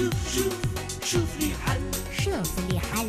شوف 0.00 0.34
شوف 0.34 0.54
شوف 1.04 1.40
لي 1.40 1.50
حل 1.64 1.80
شوف 2.24 2.58
لي 2.70 2.80
حل 2.80 3.08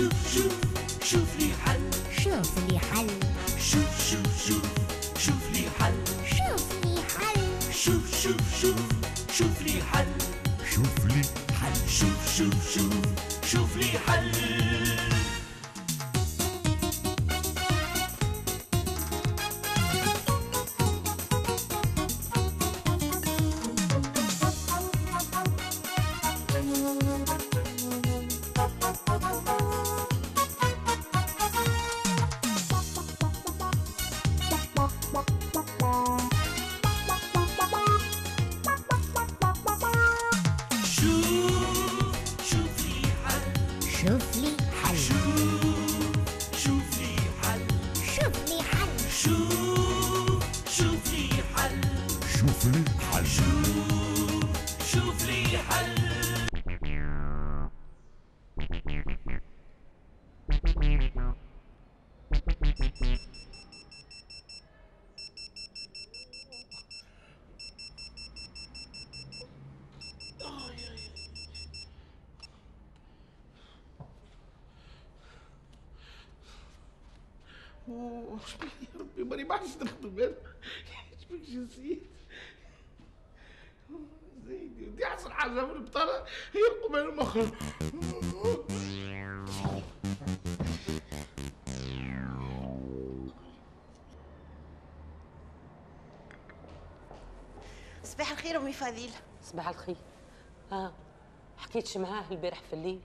شوف 0.00 0.12
شوف 0.34 0.59
اوه 77.88 78.40
إيش 78.40 78.54
بك 78.56 78.68
يا 78.82 79.00
ربي 79.00 79.24
ماني 79.24 79.44
ما 79.44 79.54
عرفت 79.54 79.82
ناخذ 79.82 80.08
بالي 80.08 80.34
إيش 81.12 81.24
بك 81.30 81.40
جنسيت 81.40 82.02
زيدي 84.46 84.86
أمي 98.70 98.78
فضيلة. 98.78 99.12
صباح 99.44 99.68
الخير. 99.68 99.96
ها 100.72 100.92
حكيتش 101.58 101.96
معاه 101.96 102.24
البارح 102.30 102.60
في 102.60 102.72
الليل؟ 102.72 103.00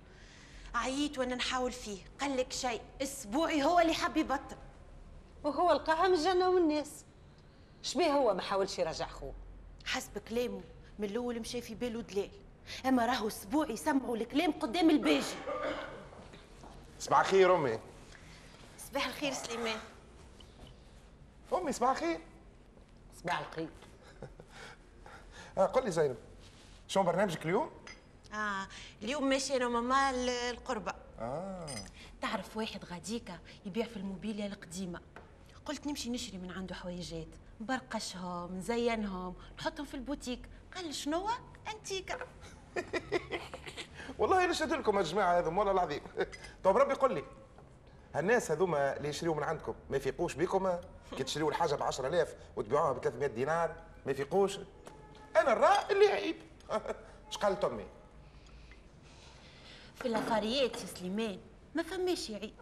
عييت 0.75 1.19
وأنا 1.19 1.35
نحاول 1.35 1.71
فيه. 1.71 1.97
قال 2.21 2.37
لك 2.37 2.53
شيء 2.53 2.81
أسبوعي 3.01 3.63
هو 3.63 3.79
اللي 3.79 3.93
حب 3.93 4.17
يبطل. 4.17 4.57
وهو 5.43 5.71
لقاها 5.71 6.07
من 6.07 6.13
الجنة 6.13 6.49
والناس 6.49 7.05
شبيه 7.83 8.11
هو 8.11 8.33
ما 8.33 8.41
حاولش 8.41 8.79
يرجع 8.79 9.07
خوه. 9.07 9.33
حسب 9.85 10.17
كلامه. 10.17 10.61
من 10.99 11.09
الأول 11.09 11.39
مشى 11.39 11.61
في 11.61 11.75
باله 11.75 12.01
دلال. 12.01 12.29
أما 12.85 13.05
راهو 13.05 13.27
أسبوع 13.27 13.69
يسمعوا 13.69 14.17
الكلام 14.17 14.51
قدام 14.51 14.89
الباجي. 14.89 15.35
صباح 16.99 17.19
الخير 17.19 17.55
أمي. 17.55 17.79
صباح 18.89 19.07
الخير 19.07 19.33
سليمان. 19.33 19.79
أمي 21.53 21.71
صباح 21.71 21.89
الخير. 21.89 22.19
صباح 23.21 23.39
الخير. 23.39 23.69
قل 25.57 25.85
لي 25.85 25.91
زينب 25.91 26.17
شو 26.87 27.03
برنامجك 27.03 27.45
اليوم؟ 27.45 27.69
آه 28.33 28.67
اليوم 29.03 29.29
ماشي 29.29 29.55
أنا 29.55 29.67
وماما 29.67 30.09
القربة. 30.49 30.93
آه. 31.19 31.65
تعرف 32.21 32.57
واحد 32.57 32.85
غاديكا 32.85 33.39
يبيع 33.65 33.85
في 33.85 33.97
الموبيليا 33.97 34.47
القديمة. 34.47 35.01
قلت 35.65 35.87
نمشي 35.87 36.09
نشري 36.09 36.37
من 36.37 36.51
عنده 36.51 36.75
حويجات 36.75 37.27
نبرقشهم 37.61 38.57
نزينهم 38.57 39.35
نحطهم 39.59 39.85
في 39.85 39.93
البوتيك. 39.93 40.49
قال 40.75 40.95
شنو 40.95 41.27
أنتيكا. 41.73 42.17
والله 44.19 44.45
نشهد 44.45 44.73
لكم 44.73 44.99
الجماعه 44.99 45.39
هذم 45.39 45.57
والله 45.57 45.71
العظيم. 45.71 46.01
طب 46.63 46.77
ربي 46.77 46.93
قل 46.93 47.13
لي 47.13 47.23
هالناس 48.15 48.51
هذوما 48.51 48.97
اللي 48.97 49.09
يشريوا 49.09 49.35
من 49.35 49.43
عندكم 49.43 49.75
ما 49.89 49.97
يفيقوش 49.97 50.33
بيكم؟ 50.33 50.71
كي 51.17 51.23
تشريوا 51.23 51.49
الحاجة 51.49 51.75
ب 51.75 51.83
10000 51.83 52.35
وتبيعوها 52.55 52.91
ب 52.91 53.03
300 53.03 53.27
دينار 53.27 53.75
ما 54.05 54.11
يفيقوش؟ 54.11 54.59
أنا 55.35 55.53
الراء 55.53 55.91
اللي 55.91 56.07
عيب 56.07 56.35
اش 57.31 57.37
قالت 57.43 57.63
امي 57.65 57.85
في 59.95 60.07
الافاريات 60.07 60.81
يا 60.81 60.85
سليمان 60.85 61.39
ما 61.75 61.83
فماش 61.83 62.31
عيب 62.31 62.53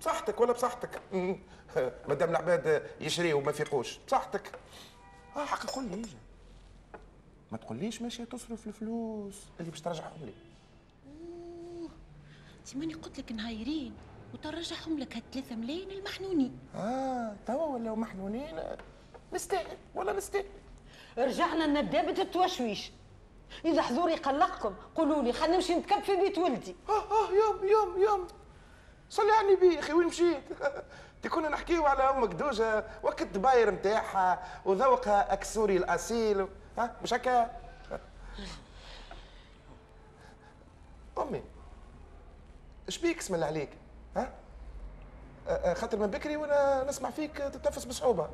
بصحتك 0.00 0.40
ولا 0.40 0.52
بصحتك. 0.52 1.00
مادام 2.08 2.30
العباد 2.30 2.90
يشريوا 3.00 3.40
وما 3.40 3.50
يفيقوش 3.50 3.98
بصحتك. 4.06 4.58
آه 5.36 5.44
حق 5.44 5.66
قول 5.70 5.84
لي. 5.84 6.02
ما 7.52 7.58
تقوليش 7.58 8.02
ماشيه 8.02 8.24
تصرف 8.24 8.66
الفلوس. 8.66 9.34
اللي 9.60 9.70
باش 9.70 9.80
ترجعهم 9.80 10.24
لي. 10.24 10.32
انت 12.60 12.76
ماني 12.76 12.94
قلت 12.94 13.18
لك 13.18 13.32
نهايرين. 13.32 13.94
وترجعهم 14.34 14.98
لك 14.98 15.22
3 15.32 15.56
ملايين 15.56 15.90
المحنونين. 15.90 16.58
آه 16.74 17.36
توا 17.46 17.66
ولاو 17.66 17.96
محنونين. 17.96 18.56
مستاهل 19.32 19.76
ولا 19.94 20.12
مستاهل. 20.12 20.44
رجعنا 21.18 21.64
لندابة 21.64 22.22
التوشويش 22.22 22.90
إذا 23.64 23.82
حضوري 23.82 24.14
قلقكم 24.14 24.74
قولوا 24.94 25.22
لي 25.22 25.32
خلينا 25.32 25.54
نمشي 25.54 25.74
نتكب 25.74 26.02
في 26.02 26.16
بيت 26.16 26.38
ولدي 26.38 26.76
آه 26.88 26.92
آه 26.92 27.30
يوم 27.30 27.64
يوم 27.64 28.02
يوم 28.02 28.26
صلي 29.10 29.32
على 29.32 29.48
النبي 29.48 29.78
أخي 29.78 29.92
وين 29.92 30.06
مشيت؟ 30.06 30.42
كنا 31.32 31.48
نحكيو 31.48 31.86
على 31.86 32.02
أمك 32.02 32.28
دوجه 32.28 32.84
وقت 33.02 33.22
الدباير 33.22 33.70
نتاعها 33.70 34.42
وذوقها 34.64 35.32
أكسوري 35.32 35.76
الأصيل 35.76 36.48
ها 36.78 36.96
مش 37.02 37.14
هكا؟ 37.14 37.50
أمي 41.18 41.42
إيش 42.88 42.98
بيك 42.98 43.18
اسم 43.18 43.34
الله 43.34 43.46
عليك؟ 43.46 43.70
ها؟ 44.16 44.32
خاطر 45.74 45.98
من 45.98 46.06
بكري 46.06 46.36
وأنا 46.36 46.84
نسمع 46.88 47.10
فيك 47.10 47.36
تتنفس 47.36 47.84
بصعوبة 47.84 48.28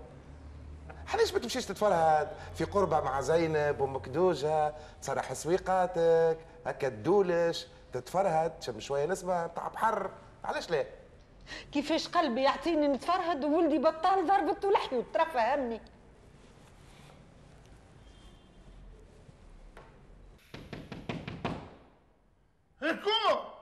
علاش 1.14 1.32
ما 1.32 1.38
تمشيش 1.38 1.66
تتفرهد. 1.66 2.28
في 2.54 2.64
قربة 2.64 3.00
مع 3.00 3.20
زينب 3.20 3.82
أمك 3.82 4.08
دوجة 4.08 4.74
تصرح 5.02 5.32
سويقاتك 5.32 6.38
هكا 6.66 6.88
تدولش 6.88 7.66
تتفرهد. 7.92 8.58
تشم 8.60 8.80
شوية 8.80 9.06
نسمة 9.06 9.46
تاع 9.46 9.68
بحر. 9.68 10.10
علاش 10.44 10.70
لا؟ 10.70 10.84
كيفاش 11.72 12.08
قلبي 12.08 12.42
يعطيني 12.42 12.88
نتفرهد 12.88 13.44
وولدي 13.44 13.78
بطال 13.78 14.26
ضربته 14.26 14.70
لحيو 14.70 15.04
ترفه 15.14 15.54
همي. 15.54 15.80
الكوم 22.82 23.55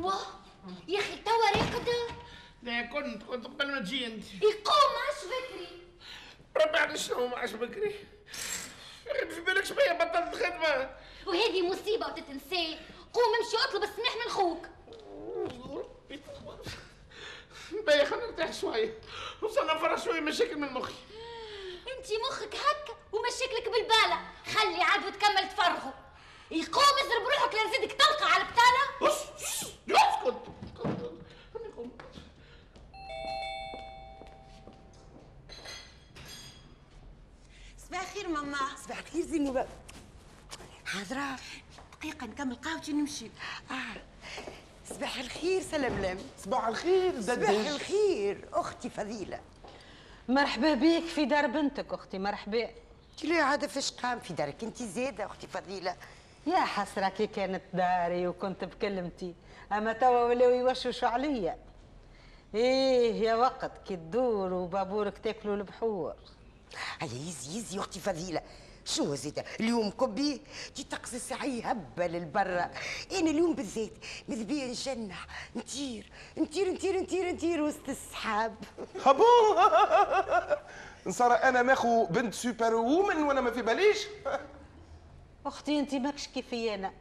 واه 0.00 0.26
يا 0.88 0.98
أخي 1.00 1.16
توا 1.16 1.50
راقد. 1.54 1.88
لا 2.62 2.82
كنت 2.82 3.22
كنت 3.22 3.46
قبل 3.46 3.72
ما 3.72 3.80
تجي 3.80 4.06
أنت. 4.06 4.34
يقوم 4.34 4.92
عش 5.08 5.24
بكري. 5.24 5.68
ربي 6.56 6.78
على 6.78 6.98
شنو 6.98 7.26
ما 7.26 7.38
عاش 7.38 7.52
بكري. 7.52 7.94
في 9.30 9.40
بالك 9.40 9.64
شوية 9.64 9.92
بطلت 9.92 10.34
خدمه 10.34 10.96
وهذه 11.26 11.68
مصيبة 11.68 12.06
وتتنسى 12.06 12.78
قوم 13.12 13.34
امشي 13.40 13.56
اطلب 13.68 13.82
السماح 13.82 14.16
من 14.24 14.30
خوك. 14.30 14.66
باهي 17.86 18.06
خلينا 18.06 18.26
نرتاح 18.26 18.52
شوية. 18.52 18.98
وصلنا 19.42 19.74
نفرغ 19.74 20.04
شوية 20.04 20.20
مشاكل 20.20 20.56
من 20.56 20.72
مخي. 20.72 20.94
أنت 21.98 22.06
مخك 22.30 22.54
هكا 22.54 22.96
ومشاكلك 23.12 23.68
بالبالة. 23.68 24.20
خلي 24.46 24.82
عاد 24.82 25.06
وتكمل 25.06 25.48
تفرغه. 25.48 25.94
يقوم 26.50 26.82
اضرب 26.82 27.26
روحك 27.26 27.54
لنزيدك 27.54 27.92
تلقى 27.92 28.32
على 28.32 28.42
البتالة؟ 28.42 29.08
بص 29.08 29.42
اسكت 29.42 30.34
صباح 37.88 38.00
الخير 38.00 38.28
ماما. 38.28 38.58
صباح 38.84 38.98
الخير 38.98 39.22
زينب. 39.22 39.66
حاضرة؟ 40.84 41.36
دقيقة 41.98 42.26
نكمل 42.26 42.54
قهوتي 42.54 42.92
ونمشي 42.92 43.30
آه. 43.70 44.00
صباح 44.94 45.18
الخير 45.18 45.62
سلملم 45.62 46.18
صباح 46.44 46.66
الخير 46.68 47.20
صباح 47.20 47.36
ددش 47.36 47.66
الخير 47.66 48.48
أختي 48.52 48.90
فضيلة. 48.90 49.40
مرحبا 50.28 50.74
بيك 50.74 51.04
في 51.04 51.24
دار 51.24 51.46
بنتك 51.46 51.92
أختي 51.92 52.18
مرحبا. 52.18 52.70
ليه 53.24 53.42
عادة 53.42 53.66
فاش 53.66 53.90
قام 53.92 54.20
في 54.20 54.32
دارك؟ 54.32 54.64
أنت 54.64 54.82
زيادة 54.82 55.26
أختي 55.26 55.46
فضيلة. 55.46 55.96
يا 56.46 56.60
حسرة 56.60 57.08
كي 57.08 57.26
كانت 57.26 57.62
داري 57.74 58.26
وكنت 58.26 58.64
بكلمتي. 58.64 59.34
أما 59.72 59.92
توا 59.92 60.24
ولاو 60.24 60.50
يوشوشوا 60.50 61.08
عليا. 61.08 61.58
إيه 62.54 63.14
يا 63.22 63.34
وقت 63.34 63.72
كي 63.88 63.96
تدور 63.96 64.52
وبابورك 64.52 65.18
تاكلوا 65.18 65.56
البحور. 65.56 66.14
هيا 67.00 67.08
يزي 67.08 67.58
يزي 67.58 67.78
أختي 67.78 68.00
فضيلة. 68.00 68.42
شو 68.84 69.14
زيادة 69.14 69.44
اليوم 69.60 69.90
كبي؟ 69.90 70.40
تي 70.74 70.84
تقصي 70.84 71.18
ساعي 71.18 71.62
هبة 71.62 72.06
للبرة. 72.06 72.70
أنا 73.12 73.30
اليوم 73.30 73.54
بالذات 73.54 73.92
ماذا 74.28 74.42
بيا 74.44 74.66
نجنح 74.66 75.26
نطير 75.56 76.10
نطير 76.38 76.72
نطير 76.72 77.00
نطير 77.02 77.32
نطير 77.32 77.62
وسط 77.62 77.88
السحاب. 77.88 78.54
هبو 79.04 79.24
نصار 81.06 81.32
أنا 81.32 81.62
ماخو 81.62 82.06
بنت 82.06 82.34
سوبر 82.34 82.74
وومن 82.74 83.22
وأنا 83.22 83.40
ما 83.40 83.50
في 83.50 83.62
باليش. 83.62 84.06
أختي 85.46 85.78
انت 85.80 85.94
ماكش 85.94 86.28
كيفي 86.28 86.74
أنا 86.74 86.92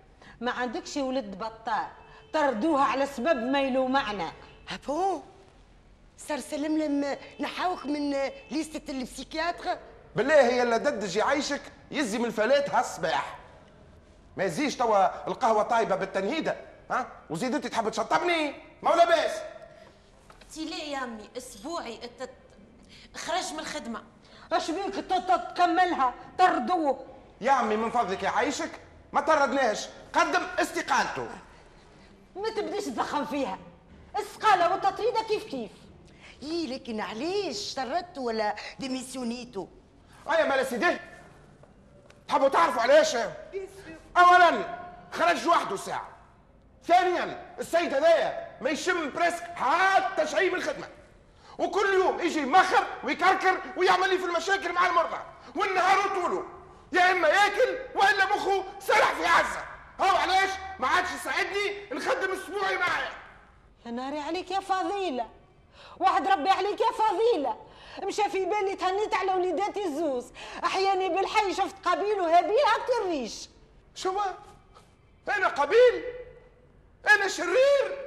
ما 0.41 0.51
عندكش 0.51 0.97
ولد 0.97 1.37
بطال. 1.37 1.87
طردوها 2.33 2.83
على 2.83 3.05
سبب 3.05 3.37
ما 3.43 3.61
يلو 3.61 3.87
معنا. 3.87 4.31
هبو 4.67 5.21
صار 6.17 6.39
سلملم 6.39 7.17
نحاوك 7.39 7.85
من 7.85 8.15
ليستة 8.51 8.91
ال 8.91 8.98
psychiatre؟ 8.98 9.77
بالله 10.15 10.41
هي 10.49 10.63
اللي 10.63 10.79
ددج 10.79 11.15
يعيشك 11.15 11.61
يزي 11.91 12.17
من 12.17 12.25
الفلات 12.25 12.69
هالصباح. 12.69 13.39
ما 14.37 14.43
يزيش 14.43 14.75
توا 14.77 15.27
القهوة 15.27 15.63
طايبة 15.63 15.95
بالتنهيدة 15.95 16.55
ها؟ 16.91 17.07
وزيد 17.29 17.55
انت 17.55 17.67
تحب 17.67 17.89
تشطبني؟ 17.89 18.53
ما 18.81 18.91
ولا 18.91 19.05
باس 19.05 19.31
تي 20.53 20.65
ليه 20.65 20.83
يا 20.83 21.03
أمي 21.03 21.29
أسبوعي 21.37 21.99
ات- 22.03 22.29
خرج 23.15 23.53
من 23.53 23.59
الخدمة. 23.59 24.03
اش 24.51 24.71
بيك 24.71 24.95
تط- 24.95 25.53
تكملها؟ 25.53 26.13
طردوه. 26.39 27.05
يا 27.41 27.51
عمي 27.51 27.75
من 27.75 27.91
فضلك 27.91 28.23
يعيشك 28.23 28.71
ما 29.13 29.21
طردناش 29.21 29.87
قدم 30.13 30.41
استقالته. 30.59 31.27
ما 32.35 32.49
تبديش 32.49 32.85
تدخل 32.85 33.27
فيها. 33.27 33.57
استقالة 34.19 34.71
ولا 34.71 34.84
تطريدة 34.84 35.21
كيف 35.21 35.43
كيف؟ 35.43 35.71
إي 36.43 36.67
لكن 36.67 36.99
علاش؟ 36.99 37.73
طردت 37.73 38.17
ولا 38.17 38.55
démissionné 38.79 39.48
تو؟ 39.48 39.67
ايا 40.31 40.45
مال 40.45 40.65
سيدي. 40.65 40.97
تحبوا 42.27 42.49
تعرفوا 42.49 42.81
علاش؟ 42.81 43.15
اولا 44.17 44.79
خرج 45.11 45.47
وحده 45.47 45.75
ساعة. 45.75 46.07
ثانيا 46.87 47.55
السيد 47.59 47.93
هذايا 47.93 48.57
ما 48.61 48.69
يشم 48.69 49.09
presque 49.09 49.43
حتى 49.55 50.27
شيء 50.27 50.51
من 50.51 50.55
الخدمة. 50.55 50.87
وكل 51.57 51.93
يوم 51.93 52.19
يجي 52.19 52.45
مخر 52.45 52.87
ويكركر 53.03 53.57
ويعمل 53.77 54.09
لي 54.09 54.17
في 54.17 54.25
المشاكل 54.25 54.73
مع 54.73 54.87
المرضى. 54.87 55.17
والنهار 55.55 56.21
طوله. 56.21 56.43
يا 56.91 57.11
إما 57.11 57.27
ياكل 57.27 57.77
وإلا 57.95 58.25
مخه 58.35 58.63
سرح 58.79 59.13
في 59.13 59.25
عزة. 59.25 59.65
هو 59.99 60.17
علاش؟ 60.17 60.49
ما 60.79 60.87
عادش 60.87 61.09
يساعدني 61.21 61.89
نخدم 61.91 62.31
أسبوعي 62.31 62.77
معاه. 62.77 63.11
يا 63.85 63.91
ناري 63.91 64.19
عليك 64.19 64.51
يا 64.51 64.59
فضيلة. 64.59 65.29
واحد 65.99 66.27
ربي 66.27 66.49
عليك 66.49 66.81
يا 66.81 66.91
فضيلة. 66.91 67.57
مشى 68.03 68.29
في 68.29 68.45
بالي 68.45 68.75
تهنيت 68.75 69.13
على 69.13 69.33
وليداتي 69.33 69.85
الزوز. 69.85 70.25
أحياني 70.63 71.09
بالحي 71.09 71.53
شفت 71.53 71.75
قبيل 71.85 72.21
وهابيل 72.21 72.51
هكا 72.51 73.05
الريش. 73.05 73.49
شو 73.95 74.19
أنا 75.37 75.47
قبيل؟ 75.47 76.03
أنا 77.09 77.27
شرير؟ 77.27 77.97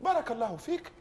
بارك 0.00 0.30
الله 0.30 0.56
فيك. 0.56 0.92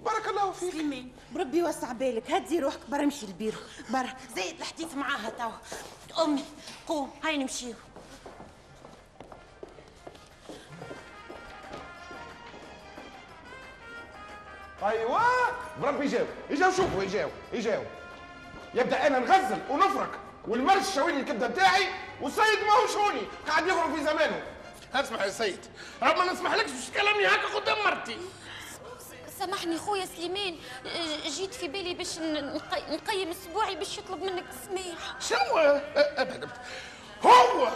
بارك 0.00 0.28
الله 0.28 0.52
فيك. 0.52 0.72
سليمان 0.72 1.10
بربي 1.32 1.62
وسع 1.62 1.92
بالك. 1.92 2.30
هدي 2.30 2.58
روحك 2.58 2.80
برا 2.88 3.02
امشي 3.02 3.26
البيرو 3.26 3.58
برا 3.90 4.14
زايد 4.36 4.60
الحديث 4.60 4.94
معاها 4.94 5.30
توا. 5.30 5.52
أمي. 6.24 6.44
قوم 6.86 7.10
هاي 7.24 7.36
نمشيو 7.36 7.74
أيوه. 14.82 15.20
بربي 15.82 16.04
يجاو 16.04 16.26
يجاو 16.50 16.70
شوفوا 16.70 17.02
يجاو 17.02 17.30
يجاو 17.52 17.82
يبدأ 18.74 19.06
أنا 19.06 19.18
نغزل 19.18 19.58
ونفرك. 19.70 20.10
والمرش 20.48 20.94
شاويني 20.94 21.20
الكبدة 21.20 21.46
بتاعي 21.46 21.86
والسيد 22.20 22.58
ما 22.66 22.72
هو 22.72 22.86
شوني 22.86 23.22
قاعد 23.48 23.66
يخرج 23.66 23.94
في 23.94 24.04
زمانه. 24.04 24.42
اسمع 24.94 25.24
يا 25.24 25.30
سيد. 25.30 25.60
راه 26.02 26.14
ما 26.14 26.32
نسمحلكش 26.32 26.70
باش 26.70 26.88
تكلمني 26.88 27.26
هكا 27.26 27.54
قدام 27.54 27.76
مرتي. 27.84 28.18
سامحني 29.38 29.78
خويا 29.78 30.06
سليمان. 30.06 30.56
آه، 30.86 31.28
جيت 31.28 31.54
في 31.54 31.68
بالي 31.68 31.94
باش 31.94 32.18
نقيم 32.88 33.30
اسبوعي 33.30 33.74
باش 33.74 33.98
يطلب 33.98 34.22
منك 34.22 34.44
السماح 34.48 35.20
شنو؟ 35.20 35.58
أه، 35.58 35.82
ابعد 35.96 36.42
ابعد 36.42 36.50
هو 37.24 37.68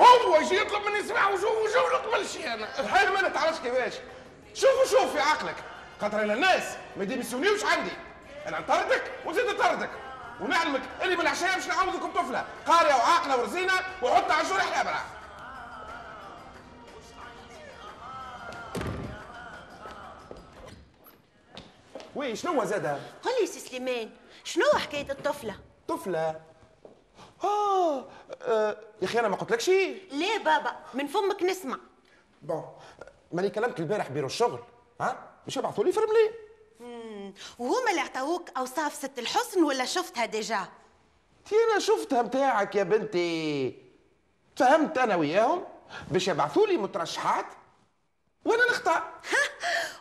هو 0.00 0.40
يجي 0.40 0.56
يطلب 0.56 0.82
مني 0.86 1.02
سماح 1.08 1.28
وشوف 1.28 1.44
وشوف 1.44 1.92
نقبل 1.92 2.28
شي 2.28 2.54
أنا. 2.54 2.68
هاي 2.78 3.10
ما 3.10 3.28
نتعرفش 3.28 3.58
كيفاش. 3.60 3.92
شوف 4.54 5.12
في 5.12 5.20
عقلك. 5.20 5.56
خاطر 6.00 6.22
أنا 6.22 6.34
الناس 6.34 6.64
ما 6.96 7.02
يديمسيونيوش 7.02 7.64
عندي. 7.64 7.90
أنا 8.46 8.60
نطردك 8.60 9.02
ونزيد 9.26 9.46
نطردك 9.46 9.90
ونعلمك 10.40 10.82
اللي 11.02 11.16
بالعشاء 11.16 11.54
باش 11.54 11.66
نعوضكم 11.66 12.12
طفلة. 12.12 12.44
قارية 12.66 12.94
وعاقلة 12.94 13.36
ورزينة 13.36 13.72
وحط 14.02 14.30
عاشور 14.30 14.60
حلابره 14.60 15.04
oui 22.16 22.36
شنو 22.36 22.64
زادها؟ 22.64 23.00
قل 23.22 23.30
لي 23.40 23.46
سي 23.46 23.60
سليمان 23.60 24.10
شنو 24.44 24.64
حكاية 24.74 25.10
الطفلة؟ 25.12 25.58
طفلة؟ 25.88 26.40
آه, 27.44 27.98
آه 28.42 28.76
يا 29.02 29.06
أخي 29.06 29.18
أنا 29.20 29.28
ما 29.28 29.36
قلت 29.36 29.52
لك 29.52 29.60
شيء 29.60 30.02
ليه 30.12 30.38
بابا؟ 30.38 30.76
من 30.94 31.06
فمك 31.06 31.42
نسمع. 31.42 31.78
bon 32.42 32.64
ماني 33.32 33.50
كلمت 33.50 33.80
البارح 33.80 34.08
بيرو 34.08 34.26
الشغل 34.26 34.58
ها؟ 35.00 35.30
مش 35.46 35.56
يبعثوا 35.56 35.84
لي 35.84 35.92
فرملي 35.92 36.30
وهما 37.58 37.90
اللي 37.90 38.00
عطاوك 38.00 38.50
أوصاف 38.56 38.94
ست 38.94 39.18
الحسن 39.18 39.62
ولا 39.62 39.84
شفتها 39.84 40.26
déjà؟ 40.26 40.68
تي 41.48 41.54
أنا 41.70 41.78
شفتها 41.78 42.22
متاعك 42.22 42.74
يا 42.74 42.82
بنتي. 42.82 43.74
فهمت 44.56 44.98
أنا 44.98 45.16
وياهم؟ 45.16 45.64
باش 46.10 46.28
يبعثوا 46.28 46.66
لي 46.66 46.76
مترشحات؟ 46.76 47.46
وأنا 48.44 48.70
نختار 48.70 49.12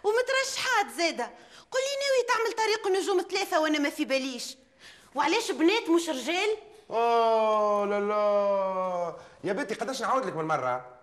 ومترشحات 0.03 0.97
زادة. 0.97 1.31
قل 1.71 1.79
لي 1.79 1.95
ناوي 2.03 2.27
تعمل 2.27 2.65
طريق 2.65 2.87
النجوم 2.87 3.21
ثلاثة 3.21 3.59
وأنا 3.59 3.79
ما 3.79 3.89
في 3.89 4.05
باليش. 4.05 4.57
وعلاش 5.15 5.51
بنات 5.51 5.89
مش 5.89 6.09
رجال؟ 6.09 6.57
اوه 6.89 7.85
لا 7.85 7.99
لا. 7.99 9.15
يا 9.43 9.53
بنتي 9.53 9.75
قداش 9.75 10.01
نعاود 10.01 10.25
لك 10.25 10.35
من 10.35 10.45
مرة. 10.45 10.99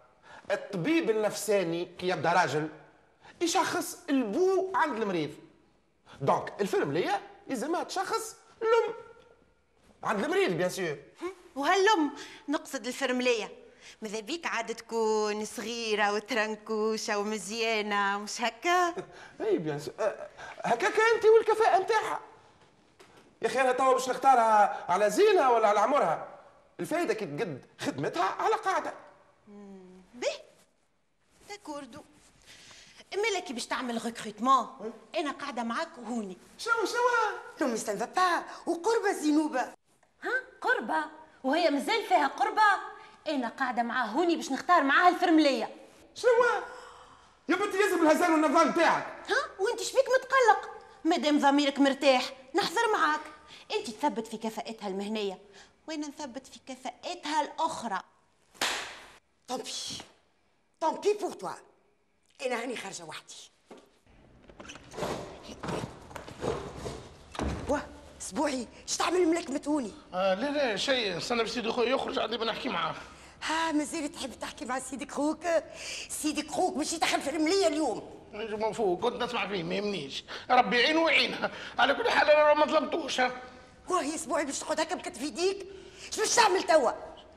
الطبيب 0.51 1.11
النفساني 1.11 1.85
كي 1.99 2.09
يبدأ 2.09 2.33
راجل 2.33 2.69
يشخص 3.41 3.99
البو 4.11 4.73
عند 4.75 5.03
المريض. 5.03 5.31
donc 6.21 6.53
الفرملية 6.61 7.21
يلزمها 7.49 7.83
تشخص 7.83 8.37
الام 8.63 8.95
عند 10.05 10.25
المريض 10.25 10.51
bien 10.51 10.71
sûr. 10.71 10.97
وهالام 11.57 12.11
نقصد 12.49 12.87
الفرملية 12.87 13.66
ماذا 14.03 14.21
بيك 14.21 14.47
عاد 14.47 14.75
تكون 14.75 15.45
صغيرة 15.45 16.13
وترنكوشة 16.13 17.19
ومزيانة؟ 17.19 18.19
مش 18.19 18.41
هكا؟ 18.41 18.95
إي 19.41 19.59
bien 19.59 19.79
sûr 19.81 19.95
أه، 20.01 20.29
هكاك 20.65 20.95
أنت 21.15 21.25
والكفاءة 21.25 21.83
نتاعها. 21.83 22.21
يا 23.43 23.47
أخي 23.47 23.61
أنا 23.61 23.73
توا 23.73 23.93
باش 23.93 24.09
نختارها 24.09 24.85
على 24.93 25.11
زينة 25.11 25.51
ولا 25.51 25.69
على 25.69 25.81
عمرها؟ 25.81 26.29
الفايدة 26.81 27.15
كي 27.15 27.27
تقد 27.27 27.65
خدمتها 27.81 28.25
على 28.25 28.55
قاعدة. 28.55 28.95
باهي 30.15 30.29
d'accord 31.49 32.01
أما 33.15 33.39
لكي 33.39 33.53
باش 33.53 33.67
تعمل 33.67 34.05
recrutement 34.05 34.93
أنا 35.17 35.31
قاعدة 35.31 35.63
معاك 35.63 35.89
هوني. 36.07 36.37
شنو 36.59 36.75
شنو 36.85 37.01
non 37.61 37.67
mais 37.69 37.77
sympa 37.77 38.43
وقربة 38.67 39.13
زينوبة. 39.13 39.61
ها؟ 40.23 40.33
قربة؟ 40.61 41.05
وهي 41.45 41.71
مازال 41.71 42.05
فيها 42.09 42.27
قربة؟ 42.27 42.96
أنا 43.29 43.49
قاعدة 43.49 43.83
معاه 43.83 44.07
هوني 44.07 44.37
باش 44.37 44.53
نختار 44.53 44.83
معاها 44.83 45.09
الفرمليه. 45.09 45.77
شنو 46.15 46.31
يا 47.49 47.57
بنتي 47.57 47.79
يلزم 47.81 48.07
الهزال 48.07 48.33
والنظام 48.33 48.73
تاعك 48.73 49.07
ها؟ 49.29 49.65
وانت 49.65 49.83
شبيك 49.83 50.05
متقلق؟ 50.19 50.71
مادام 51.05 51.39
ضميرك 51.39 51.79
مرتاح 51.79 52.33
نحضر 52.55 52.93
معاك. 52.93 53.21
انت 53.75 53.91
تثبت 53.91 54.27
في 54.27 54.37
كفاءتها 54.37 54.89
المهنية 54.89 55.39
وأنا 55.89 56.09
نثبت 56.09 56.47
في 56.47 56.59
كفاءتها 56.67 57.41
الأخرى. 57.41 58.01
tant 59.49 59.59
pis 59.59 59.73
tant 60.81 61.01
pis 61.01 61.13
pour 61.21 61.33
toi 61.33 61.51
أنا 62.47 62.63
هاني 62.63 62.77
خارجة 62.77 63.05
وحدي. 63.05 63.35
واه 67.69 67.87
اسبوعي 68.21 68.67
اش 68.89 68.97
تعمل 68.97 69.29
ملك 69.29 69.51
متوني 69.51 69.93
آه 70.15 70.35
لا 70.35 70.51
لا 70.51 70.77
شيء 70.77 71.17
استنى 71.17 71.73
خويا 71.73 71.89
يخرج 71.89 72.19
عادي 72.19 72.37
بنحكي 72.37 72.69
معاه. 72.69 72.95
ها 73.47 73.73
مازال 73.73 74.13
تحب 74.13 74.31
تحكي 74.41 74.65
مع 74.65 74.79
سيدك 74.79 75.11
خوك؟ 75.13 75.45
سيدك 76.09 76.51
خوك 76.51 76.77
ماشي 76.77 76.99
دخل 76.99 77.21
في 77.21 77.31
الملية 77.31 77.67
اليوم. 77.67 78.03
نجم 78.33 78.73
فوق 78.73 79.01
كنت 79.01 79.23
نسمع 79.23 79.49
فيه 79.49 79.63
ما 79.63 79.75
يهمنيش. 79.75 80.25
ربي 80.51 80.81
يعينه 80.81 81.01
ويعينها 81.01 81.51
على 81.79 81.95
كل 81.95 82.11
حال 82.11 82.31
أنا 82.31 82.55
ما 82.55 82.67
ظلمتوش 82.67 83.19
يا 83.19 83.33
اسبوعي 83.91 84.45
باش 84.45 84.59
تقعد 84.59 84.81
هكا 84.81 84.95
بكتف 84.95 85.23
يديك؟ 85.23 85.67
اش 86.13 86.19
باش 86.21 86.35
تعمل 86.35 86.63
توا؟ 86.63 86.91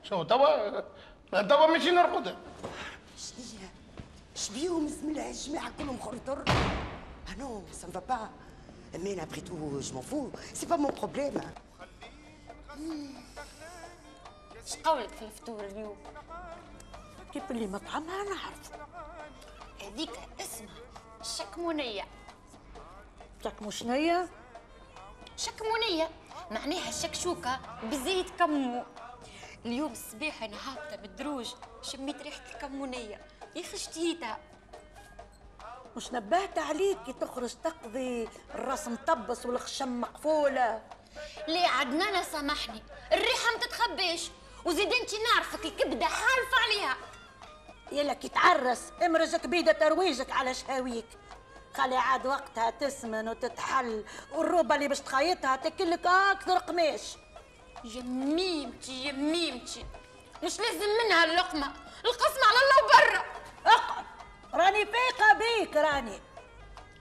شو 0.03 0.23
توا؟ 0.23 0.79
توا 1.31 1.67
ماشي 1.67 1.91
نرقد. 1.91 2.35
شنيا 3.17 3.69
شبيهم 4.35 4.87
زملاء 4.87 5.29
الجماعة 5.29 5.71
كلهم 5.77 5.99
خرطر 5.99 6.43
Ah 7.31 7.35
non, 7.43 7.63
ça 7.79 7.85
ne 7.87 7.91
va 7.91 8.01
pas. 8.01 8.25
Mais 9.03 9.19
après 9.19 9.41
tout, 9.41 9.59
je 9.87 9.93
m'en 9.93 10.01
fous. 10.01 10.31
C'est 10.57 10.69
pas 10.73 10.77
mon 10.85 10.91
problème. 11.01 11.39
اش 14.67 14.75
قولك 14.75 15.09
في 15.09 15.21
الفطور 15.21 15.63
اليوم. 15.63 15.97
كيف 17.33 17.51
اللي 17.51 17.67
مطعمها 17.67 18.23
نعرف. 18.23 18.71
هذيك 19.81 20.11
اسمها 20.41 20.75
شكمونية. 21.23 22.07
شنية 23.69 24.29
شكمونية 25.37 26.09
معناها 26.51 26.91
شكشوكة 26.91 27.59
بزيت 27.83 28.29
كمون 28.39 28.85
اليوم 29.65 29.91
الصباح 29.91 30.43
أنا 30.43 30.57
هابطة 30.69 30.95
بالدروج 30.95 31.53
شميت 31.81 32.21
ريحة 32.21 32.41
الكمونية. 32.53 33.21
يا 33.55 33.61
أخي 33.61 33.75
اشتهيتها 33.75 34.39
مش 35.97 36.13
نبهت 36.13 36.57
عليك 36.57 36.97
كي 37.05 37.13
تخرج 37.13 37.53
تقضي 37.63 38.27
الراس 38.55 38.87
مطبس 38.87 39.45
والخشم 39.45 40.01
مقفولة. 40.01 40.81
ليه 41.47 41.67
عدنانة 41.67 42.23
سامحني. 42.23 42.83
الريحة 43.13 43.51
ما 43.53 43.59
تتخبيش. 43.59 44.29
وزيد 44.65 44.93
انت 44.93 45.09
نعرفك 45.13 45.65
الكبدة 45.65 46.05
حالفة 46.05 46.57
عليها. 46.63 46.97
يلا 47.91 48.13
كي 48.13 48.29
تعرس 48.29 48.91
امرجك 49.05 49.47
بيدة 49.47 49.71
ترويجك 49.71 50.31
على 50.31 50.53
شهاويك. 50.53 51.05
خلي 51.77 51.97
عاد 51.97 52.25
وقتها 52.25 52.69
تسمن 52.69 53.29
وتتحل 53.29 54.05
والروبة 54.31 54.75
اللي 54.75 54.87
باش 54.87 54.99
تخيطها 54.99 55.55
تكلك 55.55 56.07
أكثر 56.07 56.57
قماش 56.57 57.01
يميمتي 57.83 58.91
يميمتي 59.07 59.85
مش 60.43 60.59
لازم 60.59 60.89
منها 61.03 61.23
اللقمة 61.23 61.73
القسم 62.05 62.39
على 62.47 62.57
الله 62.61 62.83
وبرا. 62.83 63.23
اقعد. 63.65 64.05
راني 64.53 64.85
فايقة 64.85 65.33
بيك 65.33 65.75
راني. 65.75 66.19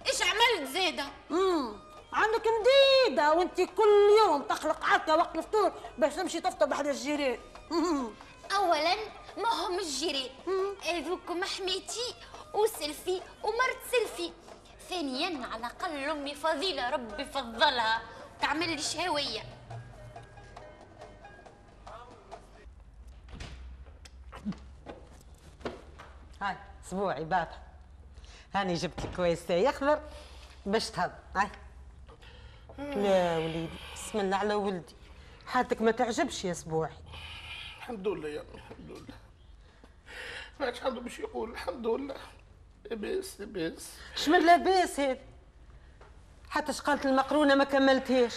إيش 0.07 0.23
عملت 0.23 0.71
زيدة؟ 0.71 1.05
امم 1.31 1.77
عندك 2.13 2.43
مديدة 2.47 3.33
وانت 3.33 3.61
كل 3.61 4.17
يوم 4.19 4.43
تخلق 4.43 4.85
عركة 4.85 5.17
وقت 5.17 5.37
الفطور 5.37 5.73
باش 5.99 6.15
تمشي 6.15 6.41
تفطر 6.41 6.67
بحد 6.67 6.87
الجيران. 6.87 7.39
اولا 8.57 8.95
ما 9.37 9.49
هم 9.49 9.79
الجيران 9.79 10.31
هذوكم 10.85 11.45
حميتي 11.45 12.15
وسلفي 12.55 13.21
ومرت 13.43 13.79
سلفي. 13.93 14.33
ثانيا 14.89 15.47
على 15.47 15.57
الأقل 15.57 16.11
أمي 16.11 16.35
فضيلة 16.35 16.91
ربي 16.91 17.25
فضلها. 17.25 18.03
تعمل 18.41 18.71
لي 18.71 18.79
شهوية. 18.79 19.41
هاي 26.43 26.57
السبوعي 26.87 27.25
بابا 27.25 27.59
هاني 28.55 28.75
جبت 28.75 29.01
لك 29.01 29.17
كويسة 29.17 29.71
اخضر 29.71 30.01
باش 30.67 30.91
تهض. 30.91 31.13
هاي. 31.37 31.51
لا 32.79 33.39
وليدي 33.39 33.79
بسم 33.95 34.21
الله 34.21 34.37
على 34.37 34.55
ولدي. 34.55 34.95
حالتك 35.47 35.83
ما 35.83 35.91
تعجبش 35.91 36.45
يا 36.45 36.53
السبوعي. 36.53 36.93
الحمد 37.89 38.09
لله 38.09 38.29
يا 38.29 38.45
الحمد 38.55 38.91
لله 38.91 39.17
ما 40.61 40.67
عادش 40.67 40.83
عنده 40.83 41.01
باش 41.01 41.19
يقول 41.19 41.51
الحمد 41.51 41.87
لله 41.87 42.17
لاباس 42.85 43.41
لاباس. 43.41 43.99
شمن 44.15 44.47
لاباس 44.47 45.01
هذا؟ 45.01 45.19
حتى 46.51 46.73
شقالة 46.73 47.11
المقرونة 47.11 47.55
ما 47.55 47.65
كملتهاش. 47.65 48.35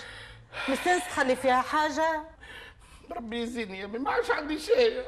مستنس 0.70 1.04
تخلي 1.04 1.36
فيها 1.36 1.62
حاجة؟ 1.62 2.24
ربي 3.12 3.42
يزيني 3.42 3.80
يا 3.80 3.88
ما 3.88 4.12
عادش 4.12 4.32
عندي 4.32 4.60
شيء. 4.60 5.06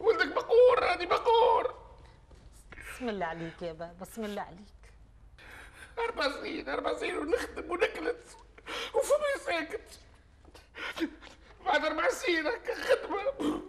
ولدك 0.00 0.34
بقور 0.34 0.78
راني 0.78 1.06
بقور. 1.06 1.74
بسم 2.94 3.08
الله 3.08 3.26
عليك 3.26 3.62
يا 3.62 3.72
بابا 3.72 3.96
بسم 4.00 4.24
الله 4.24 4.42
عليك. 4.42 4.92
أربع 5.98 6.30
سنين 6.30 6.68
أربع 6.68 6.98
سنين 6.98 7.18
ونخدم 7.18 7.70
ونكلت 7.70 8.36
وفمي 8.94 9.44
ساكت. 9.46 9.98
بعد 11.66 11.84
أربع 11.84 12.08
سنين 12.08 12.46
هكا 12.46 12.74
خدمة. 12.74 13.62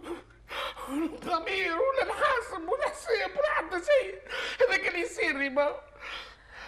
ضمير 1.24 1.76
ولا 1.78 2.04
نحاسب 2.04 2.68
ولا 2.68 2.88
حساب 2.88 3.30
ولا 3.30 3.50
حتى 3.50 3.76
شيء 3.84 4.20
هذاك 4.60 4.88
اللي 4.88 5.00
يصير 5.00 5.36
ريما 5.36 5.74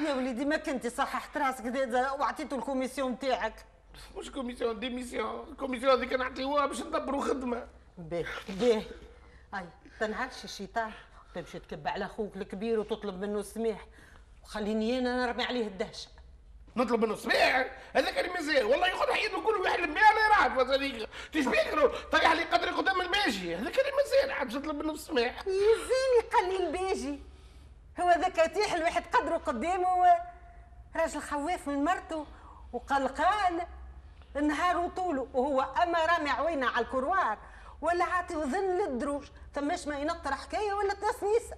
يا 0.00 0.14
وليدي 0.14 0.44
ما 0.44 0.56
كنتي 0.56 0.90
صححت 0.90 1.36
راسك 1.36 1.64
زاد 1.66 1.94
وعطيتو 1.94 2.56
الكوميسيون 2.56 3.18
تاعك 3.18 3.54
مش 4.16 4.30
كوميسيون 4.30 4.80
ديميسيون 4.80 5.48
الكوميسيون 5.48 5.92
هذيك 5.92 6.12
نعطيوها 6.12 6.66
باش 6.66 6.80
ندبروا 6.80 7.22
خدمة. 7.22 7.68
باهي 7.98 8.24
باهي 8.48 8.82
هاي 9.54 9.64
تنعرفش 10.00 10.44
الشيطان. 10.44 10.92
تمشي 11.34 11.58
تكب 11.58 11.88
على 11.88 12.04
أخوك 12.04 12.36
الكبير 12.36 12.80
وتطلب 12.80 13.20
منه 13.20 13.40
السماح. 13.40 13.86
وخليني 14.42 14.98
أنا 14.98 15.26
نرمي 15.26 15.44
عليه 15.44 15.66
الدهشة. 15.66 16.08
نطلب 16.76 17.04
منه 17.04 17.16
سماح 17.16 17.66
هذاك 17.92 18.18
اللي 18.18 18.30
مازال. 18.32 18.64
والله 18.64 18.86
ياخذ 18.88 19.12
حياته 19.12 19.42
كله 19.42 19.60
ويحلم 19.60 19.94
بها. 19.94 20.15
يرعب 20.56 20.70
هذيك 20.70 21.08
تشبيك 21.32 21.92
طيح 22.12 22.32
لي 22.32 22.44
قدري 22.44 22.70
قدام 22.70 23.00
الماشي 23.00 23.56
هذاك 23.56 23.78
اللي 23.78 23.92
مازال 23.92 24.30
عاد 24.30 24.48
تطلب 24.48 24.76
منه 24.76 24.92
السماح. 24.92 25.44
يزيني 25.46 26.30
قليل 26.32 26.72
بيجي 26.72 27.20
هو 28.00 28.10
ذاك 28.10 28.38
يتيح 28.38 28.72
الواحد 28.72 29.04
قدره 29.12 29.36
قدامه. 29.36 29.86
راجل 30.96 31.20
خواف 31.20 31.68
من 31.68 31.84
مرته. 31.84 32.26
وقال 32.72 33.08
قال 33.08 33.66
النهار 34.36 34.78
وطوله. 34.78 35.28
وهو 35.34 35.60
أما 35.82 36.06
رامي 36.06 36.30
عوينة 36.30 36.66
على 36.66 36.84
الكروار. 36.84 37.38
ولا 37.80 38.04
عاطي 38.04 38.36
وذن 38.36 38.78
للدروج 38.78 39.24
ثماش 39.54 39.86
ما 39.86 39.98
ينطر 39.98 40.34
حكاية 40.34 40.72
ولا 40.72 40.94
تسنيسه 40.94 41.56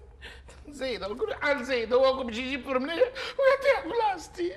زيد 0.69 1.05
نقول 1.05 1.35
حال 1.35 1.64
زيد. 1.64 1.93
هو 1.93 2.23
باش 2.23 2.37
يجيب 2.37 2.64
فرمليه 2.64 3.12
ويعطيها 3.38 3.93
بلاصتي. 3.93 4.57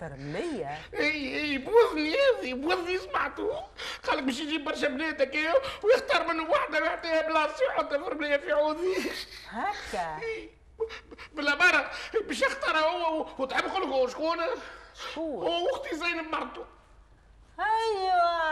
فرمليه 0.00 0.78
إي 0.94 1.40
إي 1.40 1.58
بوذني 1.58 2.14
هذي 2.14 2.54
بوذني 2.54 2.98
سمعته 2.98 3.62
قالك 4.08 4.22
باش 4.22 4.40
يجيب 4.40 4.64
برشا 4.64 4.88
بنات 4.88 5.20
هكايا 5.20 5.54
ويختار 5.84 6.26
منهم 6.26 6.50
واحدة 6.50 6.80
ويعطيها 6.82 7.28
بلاصتي 7.28 7.64
ويحطها 7.64 7.98
فرمليه 7.98 8.36
في 8.36 8.52
عوضي 8.52 9.10
هكا. 9.48 10.20
بلا 11.36 11.54
برا. 11.54 11.90
باش 12.28 12.42
يختارها 12.42 12.80
هو 12.80 13.44
لك 13.44 13.64
هو 13.64 14.08
شكون؟ 14.08 14.36
شكون؟ 14.94 15.46
هو 15.46 15.70
أختي 15.76 15.96
زينب 15.96 16.30
مرته 16.32 16.64
أيوه. 17.58 18.50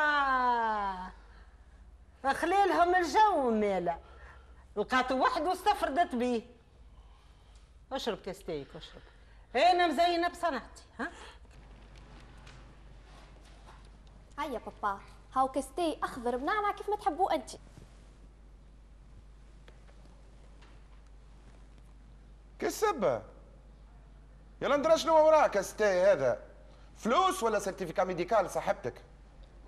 خليلهم 2.34 2.94
الجو 2.94 3.50
مالا. 3.50 3.98
لقاتو 4.76 5.18
واحد 5.18 5.42
واستفردت 5.42 6.14
بيه. 6.14 6.42
اشرب 7.92 8.18
كاستيك 8.18 8.68
اشرب. 8.76 9.02
أنا 9.56 9.86
مزينة 9.86 10.28
بصنعتي 10.28 10.82
ها؟ 11.00 11.10
هيا 14.38 14.58
بابا 14.58 15.00
هاو 15.34 15.48
كستي 15.48 15.98
أخضر 16.02 16.36
بنعنع 16.36 16.72
كيف 16.72 16.90
ما 16.90 16.96
تحبوا 16.96 17.34
انت. 17.34 17.50
كي 22.58 22.66
السبة 22.66 23.22
يلا 24.62 24.76
ندرى 24.76 24.98
شنو 24.98 25.26
وراك 25.26 25.60
ستاي 25.60 26.12
هذا. 26.12 26.44
فلوس 26.96 27.42
ولا 27.42 27.58
certificat 27.58 28.04
médical 28.04 28.50
صاحبتك؟ 28.50 29.04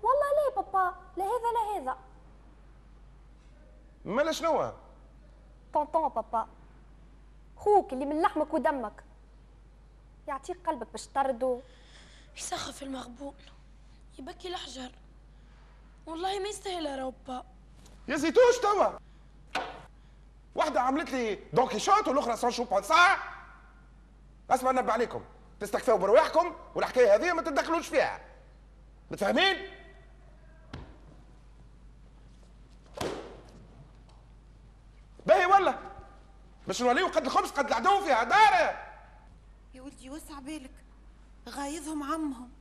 والله 0.03 0.27
ليه 0.37 0.55
بابا 0.55 0.95
لا 1.17 1.23
هذا 1.23 1.51
لا 1.53 1.77
هذا. 1.77 1.97
مالا 4.05 4.31
شنو؟ 4.31 4.71
tonton 5.73 6.09
بابا. 6.09 6.47
خوك 7.57 7.93
اللي 7.93 8.05
من 8.05 8.21
لحمك 8.21 8.53
ودمك. 8.53 9.03
يعطيك 10.27 10.67
قلبك 10.67 10.87
باش 10.91 11.07
تطردو 11.07 11.61
يسخف 12.37 12.83
المغبون؟ 12.83 13.33
يبكي 14.19 14.47
الحجر 14.47 14.91
والله 16.05 16.39
ما 16.39 16.49
يستاهل 16.49 16.85
يا 16.85 17.05
ربا. 17.05 17.43
يا 18.07 18.17
زيتوش 18.17 18.57
توا. 18.61 18.99
واحدة 20.55 20.81
عملت 20.81 21.11
لي 21.11 21.39
Don 21.53 21.79
Quichotte 21.79 22.07
والأخرى 22.07 22.37
Sancho 22.37 22.63
Pança. 22.63 23.17
اسمع 24.49 24.71
ننبه 24.71 24.91
عليكم. 24.91 25.23
تستكفوا 25.59 25.97
برواحكم 25.97 26.55
والحكاية 26.75 27.15
هذه 27.15 27.33
ما 27.33 27.41
تتدخلوش 27.41 27.87
فيها. 27.87 28.21
متفاهمين؟ 29.11 29.57
باهي 35.25 35.45
ولا؟ 35.45 35.79
باش 36.67 36.81
نوليو 36.81 37.07
قد 37.07 37.25
الخبز 37.25 37.49
قد 37.51 37.67
العدو 37.67 38.01
فيها 38.01 38.23
دارة. 38.23 38.91
يا 39.73 39.81
ولدي 39.81 40.09
وسع 40.09 40.39
بالك. 40.39 40.85
غايظهم 41.49 42.03
عمهم. 42.03 42.51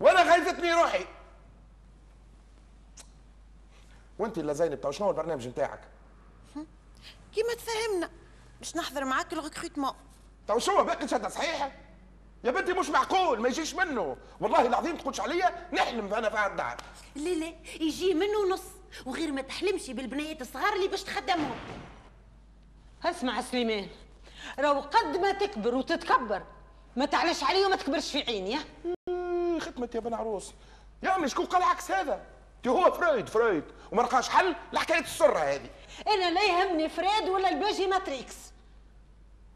وأنا 0.00 0.22
غايظتني 0.22 0.72
روحي. 0.72 1.06
وانت 4.18 4.38
اللي 4.38 4.54
زينب 4.54 4.80
تو 4.80 4.90
شنو 4.90 5.10
البرنامج 5.10 5.48
نتاعك؟ 5.48 5.80
كيما 7.34 7.54
تفهمنا. 7.54 8.10
باش 8.58 8.76
نحضر 8.76 9.04
معاك 9.04 9.32
ال 9.32 9.37
recrutement 9.37 9.92
تو 10.48 10.58
شو 10.58 10.84
باقي 10.84 11.08
شهادة 11.08 11.28
صحيحة؟ 11.28 11.72
يا 12.44 12.50
بنتي 12.50 12.72
مش 12.72 12.88
معقول 12.88 13.40
ما 13.40 13.48
يجيش 13.48 13.74
منه. 13.74 14.16
والله 14.40 14.66
العظيم 14.66 14.96
تقولش 14.96 15.20
عليا؟ 15.20 15.68
نحلم 15.72 16.14
أنا 16.14 16.30
في 16.30 16.46
الدار. 16.46 16.76
لا 17.16 17.30
لا 17.30 17.52
يجي 17.80 18.14
منه 18.14 18.48
نص. 18.50 18.62
وغير 19.06 19.32
ما 19.32 19.42
تحلمش 19.42 19.90
بالبنيات 19.90 20.40
الصغار 20.40 20.72
اللي 20.72 20.88
باش 20.88 21.02
تخدمهم. 21.02 21.56
اسمع 23.04 23.40
سليمان. 23.40 23.88
راهو 24.58 24.80
قد 24.80 25.16
ما 25.16 25.32
تكبر 25.32 25.74
وتتكبر 25.74 26.42
ما 26.96 27.06
تعلاش 27.06 27.44
علي 27.44 27.64
وما 27.64 27.76
تكبرش 27.76 28.12
في 28.12 28.22
عيني 28.22 28.58
يا 29.78 29.86
ختمت 29.86 29.94
يا 29.94 30.00
بن 30.00 30.14
عروس. 30.14 30.54
يا 31.02 31.16
امي 31.16 31.28
شكون 31.28 31.46
قال 31.46 31.62
عكس 31.62 31.90
هذا؟ 31.90 32.20
تي 32.62 32.68
هو 32.68 32.92
فرويد 32.92 33.28
فرويد 33.28 33.64
وما 33.92 34.02
لقاش 34.02 34.28
حل 34.28 34.54
لحكايه 34.72 35.00
السرة 35.00 35.38
هذه. 35.38 35.70
أنا 36.08 36.30
لا 36.30 36.42
يهمني 36.42 36.88
فرويد 36.88 37.28
ولا 37.28 37.48
الباجي 37.48 37.86
ماتريكس. 37.86 38.36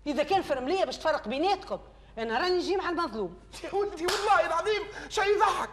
إذا 0.06 0.22
كان 0.22 0.42
فرمليه 0.42 0.84
باش 0.84 0.98
تفرق 0.98 1.28
بيناتكم 1.28 1.78
أنا 2.18 2.38
راني 2.38 2.56
نجي 2.56 2.76
مع 2.76 2.88
المظلوم 2.88 3.36
يا 3.64 3.74
ولدي 3.74 4.06
والله 4.06 4.46
العظيم 4.46 4.82
شيء 5.08 5.36
يضحك. 5.36 5.70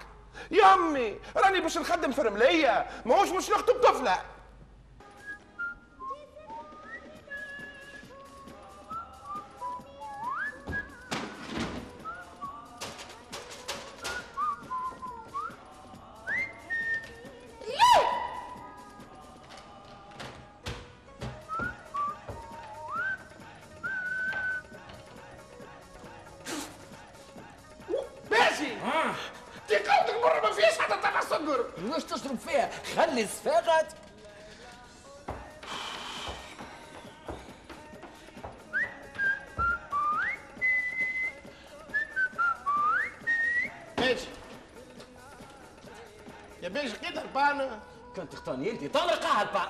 يا 0.51 0.73
أمي 0.73 1.19
راني 1.35 1.59
باش 1.59 1.77
نخدم 1.77 2.11
فرمليه 2.11 2.87
ماهوش 3.05 3.29
باش 3.29 3.51
نخطب 3.51 3.81
طفلة. 3.83 4.21
ماشي. 28.59 28.75
تي 29.67 29.75
قولتك 29.75 30.15
مرة 30.23 30.41
ما 30.49 30.51
فيش 30.51 30.79
حتى 30.79 31.01
طلع 31.01 31.21
سكر 31.21 31.65
مش 31.77 32.03
تشرب 32.03 32.39
فيها؟ 32.39 32.69
خلي 32.95 33.23
الصفاقة 33.23 33.87
ماشي. 43.99 44.27
يا 46.63 46.69
باشا 46.69 46.95
كده 46.97 47.21
هربانة 47.21 47.79
كنت 48.15 48.33
تختارني 48.33 48.71
انت. 48.71 48.93
طلقها 48.93 49.41
البعض 49.41 49.69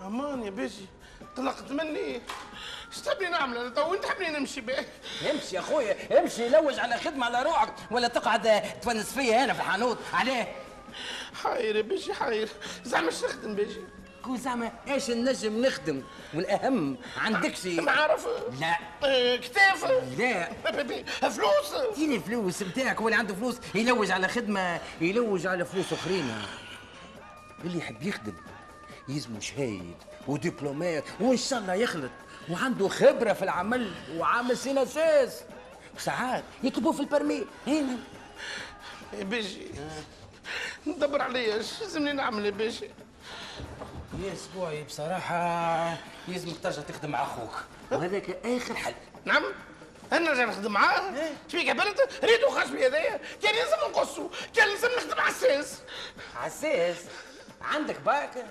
أمان 0.00 0.42
يا 0.42 0.50
باشا. 0.50 0.86
طلقت 1.36 1.70
مني. 1.72 1.98
إيش 2.88 3.00
تبني 3.04 3.28
نعمل 3.28 3.56
أنا 3.56 3.68
تو 3.68 3.94
انت 3.94 4.02
تحبني 4.04 4.28
نمشي 4.30 4.60
بيه. 4.60 4.88
امشي 5.30 5.56
يا 5.56 5.60
خويا 5.60 6.20
امشي 6.20 6.48
لوج 6.48 6.78
على 6.78 6.96
خدمة 6.96 7.26
على 7.26 7.42
روحك 7.42 7.74
ولا 7.90 8.08
تقعد 8.08 8.62
تونس 8.80 9.12
فيا 9.12 9.44
هنا 9.44 9.52
في 9.52 9.60
الحانوت. 9.60 9.98
عليه. 10.12 10.52
حاير 11.42 11.82
باشا 11.82 12.14
حاير 12.14 12.48
زعما 12.84 13.06
إيش 13.06 13.24
نخدم 13.24 13.54
باشا 13.54 13.80
كون 14.24 14.36
زعما 14.36 14.72
إيش 14.88 15.10
نجم 15.10 15.66
نخدم؟ 15.66 16.02
والأهم 16.34 16.96
عندك 17.16 17.56
شيء 17.56 17.80
معرف 17.80 18.26
لا. 18.60 18.76
آه، 19.04 19.36
كتاف. 19.36 19.84
لا. 20.18 20.48
فلوس. 21.20 21.94
فين 21.94 22.12
الفلوس 22.12 22.62
نتاعك 22.62 23.00
هو 23.00 23.08
اللي 23.08 23.18
عنده 23.18 23.34
فلوس 23.34 23.56
يلوج 23.74 24.10
على 24.10 24.28
خدمة 24.28 24.80
يلوج 25.00 25.46
على 25.46 25.64
فلوس 25.64 25.92
أخرين. 25.92 26.34
اللي 27.64 27.78
يحب 27.78 28.02
يخدم 28.02 28.34
يلزمو 29.08 29.40
شهيد 29.40 29.94
ودبلومات 30.28 31.04
وإن 31.20 31.36
شاء 31.36 31.58
الله 31.58 31.74
يخلط. 31.74 32.10
وعنده 32.50 32.88
خبرة 32.88 33.32
في 33.32 33.42
العمل 33.42 33.92
وعامل 34.16 34.56
سيناسيس 34.56 35.32
ساعات 35.98 36.44
يطلبوا 36.62 36.92
في 36.92 37.00
البرمي 37.00 37.46
هنا. 37.66 37.98
يا 39.12 39.24
باشا 39.24 39.60
ندبر 40.86 41.22
عليا 41.22 41.54
إيش 41.54 41.80
لازمني 41.80 42.12
نعمل 42.12 42.46
يا 42.46 42.50
باشا 42.50 42.84
يا 44.22 44.32
أسبوعي 44.32 44.84
بصراحة 44.84 45.96
يلزمك 46.28 46.54
ترجع 46.62 46.82
تخدم 46.82 47.10
مع 47.10 47.22
أخوك. 47.22 47.64
وهذاك 47.90 48.30
آخر 48.46 48.74
حل. 48.74 48.94
نعم. 49.24 49.44
أنا 50.12 50.20
نرجع 50.20 50.44
نخدم 50.44 50.72
معاه 50.72 51.12
شبيك 51.48 51.70
بلد 51.70 52.00
ريتو 52.24 52.50
خشبي 52.50 52.86
هذايا. 52.86 53.20
كان 53.42 53.54
لازم 53.54 53.76
نقصو 53.90 54.28
كان 54.54 54.68
لازم 54.68 54.88
نخدم 54.96 55.20
على 55.20 55.30
الساس 55.30 55.78
عساس 56.36 56.96
عندك 57.60 58.00
باك؟ 58.00 58.46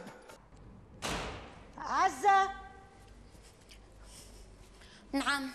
عزة. 1.77 2.64
نعم. 5.15 5.49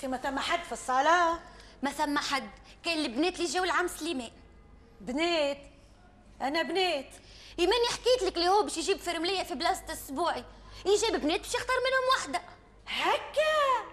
خي 0.00 0.06
ما 0.06 0.16
ثم 0.16 0.38
حد 0.38 0.64
في 0.64 0.72
الصالة؟ 0.72 1.40
ما 1.82 1.90
ثم 1.90 2.18
حد. 2.18 2.50
كان 2.84 2.98
البنات 2.98 3.36
اللي 3.36 3.46
جاوا 3.46 3.66
لعم 3.66 3.88
سليمان 3.88 4.30
بنات؟ 5.00 5.58
أنا 6.40 6.62
بنات. 6.62 7.10
إيماني 7.58 7.86
حكيت 7.86 8.22
لك 8.22 8.36
اللي 8.36 8.48
هو 8.48 8.62
باش 8.62 8.76
يجيب 8.76 8.98
فرمليه 8.98 9.42
في 9.42 9.54
بلاصة 9.54 9.84
السبوعي 9.90 10.44
يجيب 10.86 11.20
بنات 11.20 11.40
باش 11.40 11.54
يختار 11.54 11.76
منهم 11.76 12.08
واحدة 12.16 12.42
هكا؟ 12.88 13.90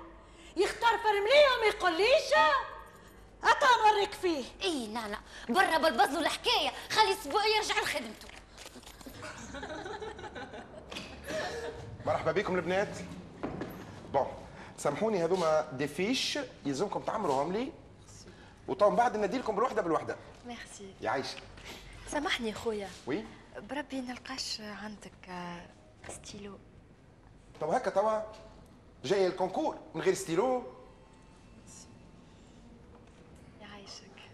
يختار 0.58 0.98
فرملية 0.98 1.48
وما 1.58 1.66
يقوليش؟ 1.66 2.32
أتا 3.44 3.68
نوريك 3.86 4.14
فيه. 4.14 4.46
إي 4.62 4.88
لا 4.88 5.08
لا. 5.08 5.18
برا 5.50 5.78
بالبزل 5.78 6.18
والحكاية. 6.18 6.72
خلي 6.92 7.12
السبوعي 7.12 7.56
يرجع 7.56 7.76
لخدمته. 7.82 8.28
مرحبا 12.06 12.32
بكم 12.32 12.56
البنات. 12.56 12.98
bon 14.13 14.47
سامحوني 14.78 15.24
هذوما 15.24 15.72
des 15.72 15.88
fiches 15.88 16.40
يلزمكم 16.66 17.00
تعمروهم 17.00 17.54
لي. 17.54 17.72
وطبعا 18.68 18.96
بعد 18.96 19.18
نناديلكم 19.18 19.56
بالوحدة 19.56 19.82
بالوحدة. 19.82 20.16
ميرسي. 20.48 20.94
يعيش 21.02 21.28
سامحني 22.08 22.54
خويا. 22.54 22.90
oui؟ 23.08 23.26
بربي 23.70 24.02
نلقاش 24.02 24.62
عندك 24.62 25.30
آه، 25.30 25.66
ستيلو. 26.10 26.58
طب 27.62 27.70
هكا 27.70 27.90
توا 27.90 28.22
جاي 29.04 29.28
ال 29.28 29.33
concours 29.33 29.78
من 29.96 30.02
غير 30.02 30.13
ستيلو. 30.13 30.63
يعيشك 33.62 34.30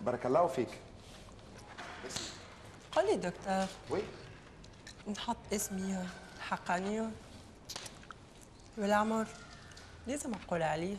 بارك 0.00 0.26
الله 0.26 0.46
فيك. 0.46 0.78
قل 2.92 3.06
لي 3.06 3.16
دكتور. 3.16 3.66
oui؟ 3.90 4.02
نحط 5.08 5.36
اسمي 5.52 6.06
الحقاني 6.36 7.10
والعمر. 8.78 9.26
لازم 10.10 10.30
نقول 10.30 10.62
عليه. 10.62 10.96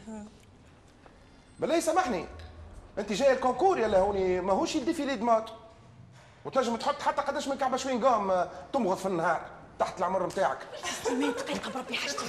بالله 1.59 1.79
سامحني 1.79 2.25
انت 2.97 3.13
جاي 3.13 3.33
ال 3.33 3.38
concours 3.38 3.79
يلا 3.79 3.97
هوني 3.99 4.41
ماهوش 4.41 4.75
ال 4.75 4.81
défilé 4.81 5.15
de 5.15 5.26
mode 5.26 5.49
وتنجم 6.45 6.75
تحط 6.75 7.01
حتى 7.01 7.21
قداش 7.21 7.47
من 7.47 7.57
كعبة 7.57 7.77
chewing-gum 7.77 8.31
آه، 8.31 8.49
تمغط 8.73 8.97
في 8.97 9.05
النهار 9.05 9.49
تحت 9.79 9.99
العمر 9.99 10.25
نتاعك 10.27 10.57
تقلق 11.03 11.73
بربي 11.73 11.95
حاجتي 11.95 12.25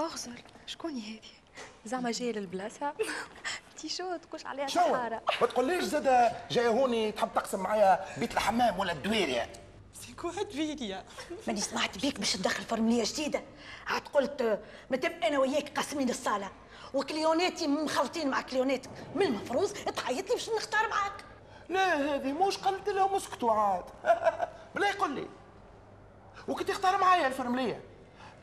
اغزر 0.00 0.42
شكون 0.66 0.90
هذه؟ 0.90 1.20
زعما 1.84 2.10
جاية 2.10 2.32
للبلاصة. 2.32 2.92
تي 3.78 3.88
شو 3.88 4.16
تقولش 4.16 4.46
عليها 4.46 4.66
شو؟ 4.66 4.80
ما 5.40 5.46
تقوليش 5.46 5.84
زاد 5.84 6.32
جاي 6.50 6.68
هوني 6.68 7.12
تحب 7.12 7.28
تقسم 7.34 7.60
معايا 7.60 8.04
بيت 8.18 8.32
الحمام 8.32 8.78
ولا 8.78 8.92
الدويرة. 8.92 9.46
كواد 10.20 10.50
فيليا 10.50 11.04
ماني 11.46 11.60
سمعت 11.60 11.98
بيك 11.98 12.18
باش 12.18 12.32
تدخل 12.32 12.62
فرمليه 12.62 13.04
جديدة. 13.04 13.42
عاد 13.86 14.02
قلت 14.08 14.60
مادام 14.90 15.22
أنا 15.22 15.38
وياك 15.38 15.76
قاسمين 15.76 16.10
الصالة. 16.10 16.50
وكليوناتي 16.94 17.66
مخلطين 17.66 18.30
مع 18.30 18.40
كليوناتك 18.40 18.90
من 19.14 19.22
المفروض 19.22 19.72
تعيط 19.72 20.28
لي 20.28 20.34
باش 20.34 20.50
نختار 20.50 20.88
معاك. 20.88 21.24
لا 21.68 22.14
هذه 22.14 22.32
مش 22.32 22.58
قلت 22.58 22.88
لهم 22.88 23.14
اسكتوا 23.14 23.52
عاد. 23.52 23.84
بلا 24.74 24.88
يقول 24.88 25.10
لي. 25.10 25.28
وكنت 26.48 26.68
تختار 26.68 26.98
معايا 26.98 27.26
الفرمليه 27.26 27.80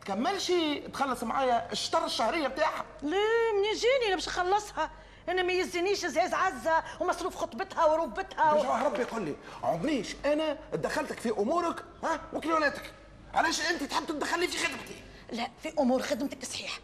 تكملش 0.01 0.51
تخلص 0.93 1.23
معايا 1.23 1.71
الشطر 1.71 2.05
الشهرية 2.05 2.47
بتاعها. 2.47 2.85
لا 3.01 3.17
منين 3.53 3.73
جاني؟ 3.73 4.07
أنا 4.07 4.15
باش 4.15 4.27
نخلصها. 4.27 4.91
أنا 5.29 5.43
ما 5.43 5.53
يزنيش 5.53 6.05
زاز 6.05 6.33
عزة 6.33 6.83
ومصروف 6.99 7.35
خطبتها 7.35 7.85
وربتها 7.85 8.53
و... 8.53 8.85
ربي 8.85 9.01
يقول 9.01 9.25
لي 9.25 9.35
عمريش 9.63 10.15
أنا 10.25 10.57
دخلتك 10.73 11.19
في 11.19 11.29
أمورك 11.29 11.83
ها 12.03 12.19
وكليوناتك 12.33 12.93
علاش 13.33 13.61
أنت 13.71 13.83
تحب 13.83 14.05
تدخلني 14.05 14.47
في 14.47 14.57
خدمتي؟ 14.67 14.95
لا 15.31 15.47
في 15.63 15.73
أمور 15.79 16.01
خدمتك 16.01 16.45
صحيح 16.45 16.79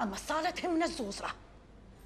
أما 0.00 0.14
الصاله 0.14 0.50
تهمنا 0.50 0.84
الزوز 0.84 1.22
راه 1.22 1.30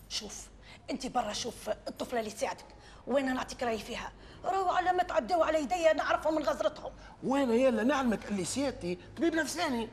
شوف 0.09 0.46
أنت 0.90 1.07
برا 1.07 1.33
شوف 1.33 1.68
الطفلة 1.88 2.20
اللي 2.20 2.31
تساعدك 2.31 2.64
وأنا 3.07 3.33
نعطيك 3.33 3.62
رايي 3.62 3.79
فيها؟ 3.79 4.12
راهو 4.44 4.68
على 4.68 4.92
ما 4.92 5.03
تعداو 5.03 5.42
على 5.42 5.62
يديا 5.62 5.92
نعرفهم 5.92 6.35
من 6.35 6.42
غزرتهم. 6.42 6.92
وأنا 7.24 7.55
يلا 7.55 7.83
نعلمك 7.85 8.29
اللي 8.29 8.44
سيادتي 8.44 8.98
طبيب 9.16 9.35
نفساني؟ 9.35 9.88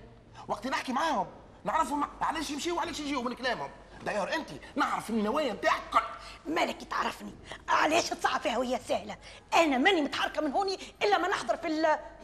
وقت 0.47 0.67
نحكي 0.67 0.93
معاهم 0.93 1.27
نعرفهم 1.63 2.03
علاش 2.21 2.49
يمشيوا 2.49 2.77
وعلاش 2.77 2.99
يجيوا 2.99 3.23
من 3.23 3.33
كلامهم. 3.33 3.69
داير 4.05 4.33
انت 4.33 4.49
نعرف 4.75 5.09
النوايا 5.09 5.53
نتاعك 5.53 5.81
كل 5.93 5.99
مالك 6.53 6.83
تعرفني 6.83 7.33
علاش 7.69 8.09
تصعب 8.09 8.41
فيها 8.41 8.57
وهي 8.57 8.79
سهلة؟ 8.87 9.17
أنا 9.53 9.77
ماني 9.77 10.01
متحركة 10.01 10.41
من 10.41 10.51
هوني 10.51 10.79
إلا 11.03 11.17
ما 11.17 11.27
نحضر 11.27 11.57
في 11.57 11.67
ال 11.67 11.81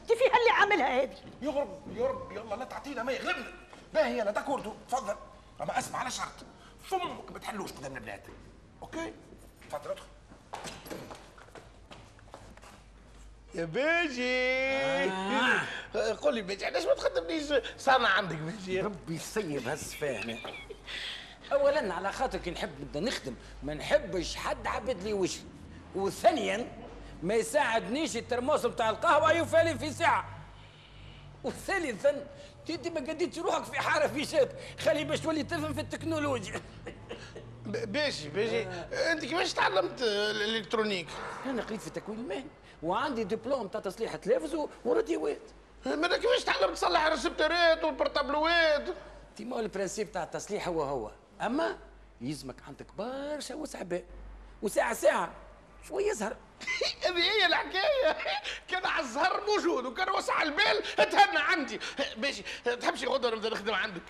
فيها 0.08 0.38
اللي 0.38 0.52
عاملها 0.60 1.02
هذه؟ 1.02 1.16
يغرب 1.42 1.98
يغرب 1.98 2.32
يلا 2.32 2.56
لا 2.56 2.66
تعطينا 2.66 3.04
ما 3.04 3.12
يغلبنا. 3.12 3.54
باهي 3.94 4.20
يلا 4.20 4.32
داكوردو 4.32 4.74
تفضل. 4.88 5.16
اما 5.62 5.80
أسمع 5.80 6.00
على 6.00 6.12
شرط. 6.12 6.46
فمك 6.84 7.32
ما 7.32 7.40
تحلوش 7.40 7.72
قدام 7.72 7.96
البنات. 7.96 8.24
OK؟ 8.82 9.14
تفضل 9.70 9.92
ادخل. 9.92 10.06
يا 13.56 13.66
باجي 13.66 14.52
آه. 15.12 16.18
قول 16.22 16.36
لي 16.36 16.42
باجي 16.42 16.66
علاش 16.66 16.86
ما 16.86 16.94
تخدمنيش؟ 16.94 17.54
صانع 17.78 18.10
عندك 18.10 18.36
باجي 18.36 18.82
ربي 18.82 19.16
يسيب 19.16 19.68
هالسفاهة. 19.68 20.38
اولا 21.52 21.94
على 21.94 22.12
خاطر 22.12 22.38
كي 22.38 22.52
نحب 22.52 22.70
نبدأ 22.82 23.00
نخدم 23.00 23.36
ما 23.64 23.74
نحبش 23.74 24.36
حد 24.36 24.68
عبد 24.68 25.04
لي 25.04 25.14
وجهي 25.14 25.44
وثانيا 25.96 26.72
ما 27.24 27.34
يساعدنيش 27.34 28.18
ال 28.18 28.24
thermos 28.24 28.66
بتاع 28.66 28.90
القهوة 28.90 29.32
يفعل 29.32 29.80
في 29.80 29.92
ساعة. 29.92 30.26
وثالثا 31.44 32.28
انت 32.70 32.88
ما 32.88 33.00
قديتش 33.00 33.40
روحك 33.40 33.64
في 33.64 33.80
حارة 33.80 34.08
في 34.08 34.26
شات. 34.26 34.50
خلي 34.80 35.04
باش 35.04 35.20
تولي 35.20 35.44
تفهم 35.44 35.74
في 35.74 35.82
التكنولوجيا. 35.82 36.62
باجي 37.66 38.30
باجي. 38.30 38.68
أنت 39.12 39.26
كيفاش 39.26 39.54
تعلمت 39.54 40.02
ال 40.02 40.09
électronique؟ 40.09 41.08
أنا 41.46 41.62
قريت 41.62 41.82
في 41.82 41.88
التكوين 41.88 42.20
المهني 42.20 42.48
وعندي 42.84 43.24
دبلوم 43.24 43.68
تاع 43.68 43.80
تصليح 43.82 44.16
تلفز 44.16 44.58
وراديوات. 44.86 45.42
ماذا 45.86 46.18
كيفاش 46.18 46.44
تعلمت 46.44 46.78
تصلح 46.78 47.06
الريسبتورات 47.06 47.84
والبورتابلوات؟ 47.84 48.86
تي 49.36 49.52
ما 49.52 49.60
ال 49.60 49.66
principe 49.66 50.12
تاع 50.12 50.24
التصليح 50.24 50.68
هو 50.68 50.84
هو. 50.84 51.12
أما 51.42 51.78
يلزمك 52.22 52.56
عندك 52.68 52.88
برشا 52.98 53.56
وسع 53.56 53.85
بال 53.85 54.04
وساعة 54.62 54.94
ساعة 54.94 55.32
شوية 55.88 56.12
زهر. 56.12 56.36
هذه 57.06 57.18
هي 57.18 57.46
الحكاية. 57.46 58.18
كان 58.68 58.86
على 58.86 59.04
الزهر 59.04 59.44
موجود 59.48 59.86
وكان 59.86 60.10
وسع 60.10 60.42
البال 60.42 60.84
تهنى 60.96 61.38
عندي. 61.38 61.80
باجي 62.18 62.44
تحبش 62.82 63.04
غدوه 63.04 63.32
نبدأ 63.32 63.50
نخدم 63.50 63.74
عندك. 63.74 64.02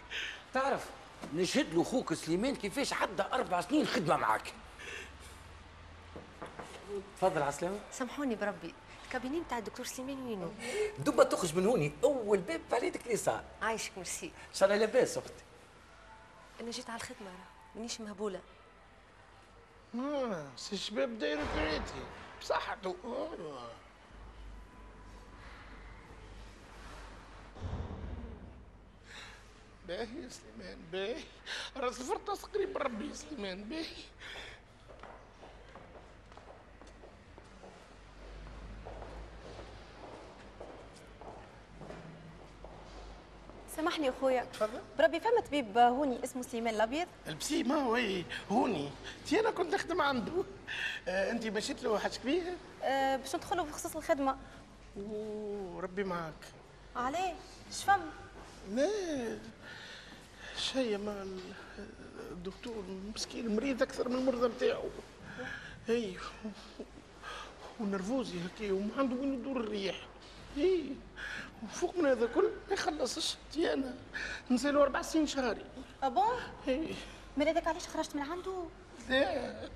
تعرف 0.54 0.86
نشهد 1.34 1.74
له 1.74 1.84
خوك 1.84 2.13
سليمان 2.13 2.56
كيفاش 2.56 2.94
عدى 2.94 3.24
أربع 3.34 3.62
سنين 3.62 3.88
خدمة 3.88 4.17
معاك. 4.17 4.54
تفضل 7.17 7.41
عسلامة. 7.41 7.80
سامحوني 7.91 8.36
بربي 8.36 8.74
ال 9.06 9.10
cabinet 9.10 9.41
بتاع 9.41 9.58
الدكتور 9.58 9.86
سليمان 9.86 10.26
وينو؟ 10.26 10.52
دوبا 11.00 11.24
تخرج 11.24 11.56
من 11.56 11.65
هوني 11.65 11.91
أول 12.04 12.38
باب 12.38 12.62
على 12.72 12.88
يدك 12.88 13.08
اليسار. 13.08 13.44
عايشك 13.62 13.91
ميرسي. 13.98 14.26
إن 14.26 14.54
شاء 14.54 14.70
الله 14.70 14.86
لاباس 14.86 15.17
أختي 15.17 15.44
أنا 16.62 16.71
جيت 16.71 16.89
على 16.89 16.97
الخدمة 16.97 17.30
راه 17.30 17.47
مانيش 17.76 18.02
مهبولة. 18.02 18.41
آه 19.95 20.47
الشباب 20.74 21.19
دايروا 21.19 21.45
كريتي 21.56 22.06
بصحته 22.41 22.95
آه. 23.06 23.71
باهي 29.88 30.24
يا 30.24 30.30
سليمان 30.30 30.78
باهي. 30.91 31.24
راس 31.78 32.02
الفرطاس 32.02 32.43
قريب 32.43 32.78
ربي 32.78 33.08
يا 33.10 33.13
سليمان 33.13 33.63
باهي. 33.63 34.04
أخويا. 44.21 44.43
تفضل. 44.53 44.79
بربي 44.99 45.19
فما 45.19 45.41
طبيب 45.47 45.77
هوني 45.77 46.23
اسمه 46.23 46.41
سليمان 46.41 46.75
الأبيض؟ 46.75 47.07
البسي 47.27 47.63
ما 47.63 47.75
هو 47.75 47.95
إيه، 47.95 48.23
هوني. 48.51 48.89
تي 49.27 49.39
أنا 49.39 49.51
كنت 49.51 49.73
نخدم 49.73 50.01
عنده. 50.01 50.43
آه 51.07 51.31
انت 51.31 51.47
مشيت 51.47 51.84
له 51.84 51.99
حاجة 51.99 52.12
كبيرة؟ 52.23 52.53
أه 52.84 53.15
باش 53.15 53.36
ندخلوا 53.36 53.65
في 53.65 53.71
خصوص 53.71 53.95
الخدمة. 53.95 54.38
وربي 54.97 56.03
معك 56.03 56.34
علاه 56.95 57.34
شفم 57.71 57.99
لا 58.71 58.89
شيء 60.57 60.97
ما 60.97 61.21
ال- 61.23 61.39
الدكتور 62.31 62.84
مسكين 63.15 63.55
مريض 63.55 63.81
أكثر 63.81 64.10
من 64.10 64.15
المرضى 64.15 64.47
نتاعو 64.47 64.84
اي 65.89 66.15
ونرفوزي 67.79 68.38
هكا 68.45 68.71
وما 68.71 68.89
عنده 68.97 69.15
وين 69.15 69.34
يدور 69.34 69.57
الريح 69.60 69.95
اي 70.57 70.84
وفوق 71.63 71.97
من 71.97 72.06
هذا 72.06 72.28
كل 72.28 72.52
ما 72.67 72.74
يخلصش 72.74 73.36
تي 73.54 73.74
أنا 73.74 73.95
نزيلو 74.52 74.84
أربع 74.84 75.02
سنين 75.02 75.28
شهري. 75.28 75.65
ابون 76.04 76.39
أي. 76.67 76.95
مريضك 77.38 77.67
علاش 77.67 77.88
خرجت 77.88 78.15
من 78.15 78.21
عنده؟ 78.21 78.65
لا 79.10 79.69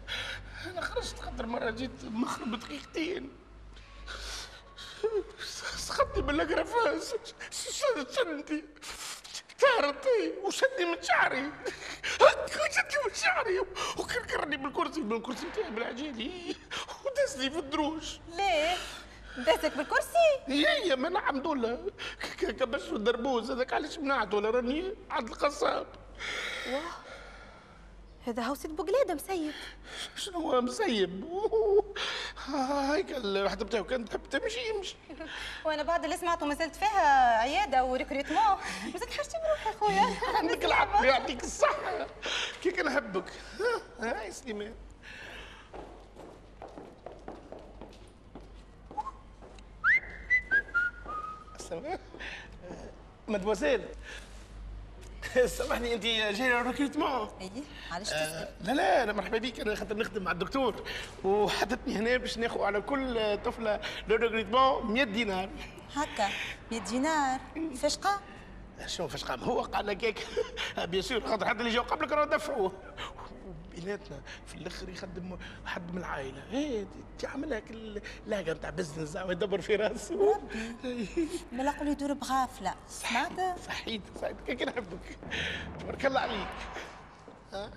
أنا 0.66 0.82
خرجت 0.82 1.20
خاطر 1.20 1.46
مرة 1.46 1.70
جيت 1.70 1.92
مخرب 2.04 2.60
دقيقتين. 2.60 3.32
سخطني 5.78 6.24
من 6.24 6.42
القرفاس 6.42 7.16
شدني 7.52 8.64
كارتي 9.60 10.34
وشدني 10.44 10.86
من 10.86 11.02
شعري. 11.02 11.52
شدني 12.50 13.04
من 13.06 13.14
شعري. 13.14 13.60
وكركرني 14.00 14.58
بالكرسي 14.58 15.02
بالكرسي 15.02 15.50
بتاعي 15.50 15.72
بالعجيني. 15.72 16.56
ودسني 17.06 17.50
في 17.50 17.60
الدروج 17.60 18.18
ليه؟ 18.36 18.78
داسك 19.38 19.78
بالكرسي؟ 19.78 20.18
هي 20.48 20.96
ما 20.96 21.10
نعم 21.10 21.40
دولة 21.42 21.80
كبش 22.40 22.92
الدربوز 22.92 23.52
هذاك 23.52 23.74
علاش 23.74 23.98
منعته؟ 24.00 24.38
ولا 24.38 24.50
راني 24.50 24.94
عند 25.10 25.28
القصاب. 25.30 25.88
واه 26.72 26.82
هذا 28.28 28.44
هو 28.44 28.56
سيد 28.56 28.76
بوقلادة 28.76 29.14
مسيب. 29.14 29.52
شنو 30.16 30.40
هو 30.40 30.62
مسيب؟ 30.62 31.26
هيك 32.92 33.12
الوحدة 33.12 33.66
بتاعه 33.66 33.84
كانت 33.84 34.10
تحب 34.10 34.30
تمشي 34.30 34.70
يمشي. 34.70 34.96
وأنا 35.66 35.84
بعد 35.84 36.04
اللي 36.04 36.18
سمعته 36.18 36.46
ما 36.46 36.54
زلت 36.56 36.76
فيها 36.76 37.38
عيادة 37.40 37.84
وريكروتمون. 37.86 38.38
ما 38.94 39.00
زلت 39.00 39.10
حاجتي 39.14 39.38
بروحي 39.38 39.80
خويا 39.80 40.16
عندك 40.40 40.66
العقل 40.70 41.06
يعطيك 41.06 41.44
الصحة. 41.44 42.08
كي 42.64 42.72
كان 42.72 42.86
نحبك 42.86 43.26
ها 43.60 43.82
ها 44.10 44.24
يا 44.24 44.32
سليمان. 44.32 44.74
سامع؟ 51.70 51.98
مدوزيل. 53.28 53.82
سامحني 55.46 55.94
انت 55.94 56.04
جاية 56.04 56.62
recrutement 56.62 57.30
إيه 57.42 57.50
علاش 57.92 58.14
آه، 58.14 58.50
لا 58.62 58.72
لا 58.72 59.04
أنا 59.04 59.14
مرحبا 59.14 59.38
بيك. 59.38 59.60
أنا 59.60 59.76
خاطر 59.76 59.98
نخدم 59.98 60.24
مع 60.24 60.32
الدكتور 60.32 60.84
وحطتني 61.24 61.96
هنا 61.96 62.18
باش 62.18 62.38
ناخذ 62.38 62.62
على 62.62 62.82
كل 62.82 63.38
طفلة 63.46 63.80
le 64.08 64.16
recrutement 64.16 64.94
100 64.94 65.04
دينار. 65.04 65.50
هكا 65.96 66.30
100 66.72 66.82
دينار. 66.82 67.40
فشقة؟ 67.76 68.20
شنو 68.86 69.08
فاش 69.08 69.24
قام 69.24 69.40
هو 69.44 69.62
قال 69.62 69.86
لك 69.86 70.04
هيك. 70.04 70.28
bien 70.90 71.02
sûr 71.02 71.22
خاطر 71.28 71.46
حتى 71.48 71.60
اللي 71.60 71.70
جاو 71.72 71.84
قبلك 71.84 72.12
راه 72.12 72.26
دفعوه 72.26 72.72
بيناتنا 73.76 74.22
في 74.46 74.56
الآخر 74.56 74.90
يخدم 74.90 75.38
حد 75.66 75.92
من 75.92 75.98
العائلة. 75.98 76.52
إيه 76.52 76.86
تعملها 77.20 77.62
لهجة 78.28 78.54
نتاع 78.54 78.70
business 78.70 79.10
زعما 79.10 79.32
يدبر 79.32 79.62
في 79.62 79.76
راسه. 79.76 80.42
لا 81.52 81.72
قولي 81.72 81.92
يدور 81.92 82.14
بغافلة. 82.14 82.76
سمعت؟ 82.88 83.60
صحيت 83.60 84.02
صحيت 84.22 84.42
كي 84.42 84.66
نحبك. 84.66 85.18
تبارك 85.80 86.06
الله 86.06 86.20
عليك. 86.20 86.48
ها؟ 87.54 87.72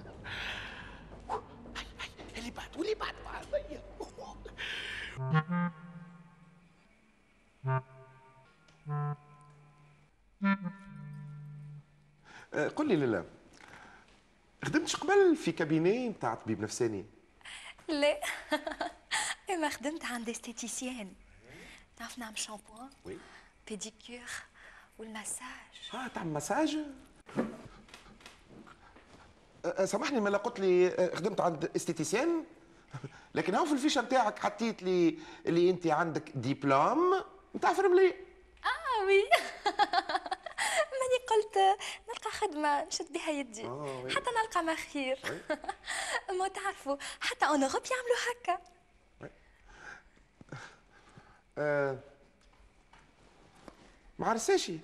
اللي 2.39 2.51
بعد 2.51 2.77
واللي 2.77 2.95
بعد 2.95 3.15
بعد. 3.25 3.49
قل 12.77 12.89
لي 12.89 12.97
لله 12.97 13.25
خدمتش 14.69 14.97
قبل 14.97 15.37
في 15.37 15.53
كابيني 15.53 16.09
نتاع 16.09 16.35
طبيب 16.35 16.61
نفساني؟ 16.61 17.07
لا. 17.89 18.21
اما 19.55 19.69
خدمت 19.69 20.05
عند 20.05 20.29
esthéticienne. 20.29 21.13
تعرف 21.97 22.19
نعمل 22.19 22.39
shampooing؟ 22.39 22.91
oui. 23.05 23.19
pédicure 23.69 24.29
والمساج. 24.99 25.95
آه 25.95 26.07
تعمل 26.07 26.33
مساج 26.33 26.79
سامحني 29.85 30.21
ما 30.21 30.37
قلت 30.37 30.61
لي 30.61 30.91
خدمت 31.15 31.41
عند 31.41 31.71
esthéticienne. 31.77 32.45
لكن 33.35 33.55
هو 33.55 33.65
في 33.65 33.73
الفيشة 33.73 34.01
نتاعك 34.01 34.39
حطيت 34.39 34.83
لي 34.83 35.19
اللي 35.47 35.71
أنت 35.71 35.87
عندك 35.87 36.33
ديبلوم 36.35 37.23
نتاع 37.57 37.73
فرملي. 37.73 38.15
آه 38.65 39.07
oui. 39.07 39.25
قلت 41.29 41.57
نلقى 42.09 42.31
خدمة 42.31 42.85
نشد 42.85 43.13
بها 43.13 43.31
يدي. 43.31 43.65
آه، 43.67 44.03
oui. 44.05 44.11
حتى 44.11 44.31
نلقى 44.31 44.63
ما 44.63 44.75
خير. 44.75 45.19
ما 46.39 46.49
تعرفوا 46.49 46.97
حتى 47.21 47.47
en 47.47 47.63
Europe 47.65 47.83
يعملوا 47.91 48.17
هكا. 48.31 48.59
آه 51.59 51.99
ما 54.19 54.27
عرساشي 54.29 54.79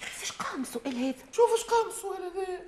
فاش 0.00 0.32
قام 0.32 0.62
السؤال 0.62 0.96
هذا؟ 0.96 1.32
شوف 1.32 1.52
اش 1.54 1.64
قام 1.64 1.88
السؤال 1.88 2.22
هذا. 2.22 2.60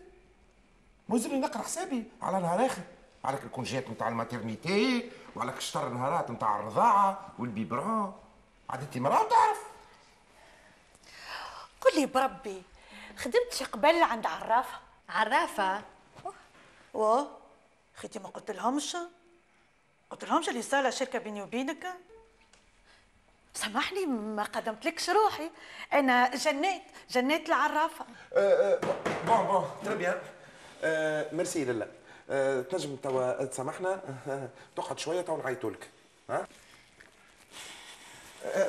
ملزمني 1.09 1.39
نقرأ 1.41 1.63
حسابي. 1.63 2.05
على 2.23 2.41
نهار 2.41 2.67
آخر. 2.67 2.83
عليك 3.25 3.45
الكونجيات 3.45 3.91
نتاع 3.91 4.09
ال 4.09 4.19
maternité 4.19 5.11
وعليك 5.37 5.61
شطر 5.61 5.89
نهارات 5.89 6.31
نتاع 6.31 6.61
الرضاعة 6.61 7.33
وال 7.39 7.56
biberon 7.56 8.15
عاد 8.71 8.81
انت 8.81 8.99
مراه 8.99 9.29
تعرف. 9.29 9.59
قل 11.81 12.01
لي 12.01 12.07
بربي 12.07 12.63
خدمت 13.17 13.53
شي 13.55 13.65
قبل 13.65 14.03
عند 14.03 14.27
عرافة؟ 14.27 14.79
عرافة؟ 15.09 15.83
و 16.95 17.23
خيتي 17.95 18.19
ما 18.19 18.29
قلت 18.29 18.51
لهمش 18.51 18.97
قلت 20.11 20.25
لهمش 20.25 20.49
اللي 20.49 20.63
صار 20.63 20.91
شركة 20.91 21.19
بيني 21.19 21.43
وبينك؟ 21.43 21.87
سامحني 23.55 24.07
ما 24.07 24.43
قدمت 24.43 24.85
لكش 24.87 25.11
روحي. 25.11 25.51
أنا 25.93 26.37
جنيت 26.37 26.83
جنيت 27.11 27.49
العرافه 27.49 28.05
bon 29.27 29.47
bon 29.47 29.71
très 29.85 29.95
bien 29.95 30.21
merci 31.37 31.65
لالا 31.65 31.89
آه، 32.31 32.63
تنجم 32.63 32.97
توا 32.97 33.45
تسامحنا؟ 33.45 34.01
آه، 34.29 34.49
تقعد 34.77 34.99
شوية 34.99 35.21
تو 35.21 35.37
نعيطوا 35.37 35.71
لك 35.71 35.91
ها؟ 36.31 36.47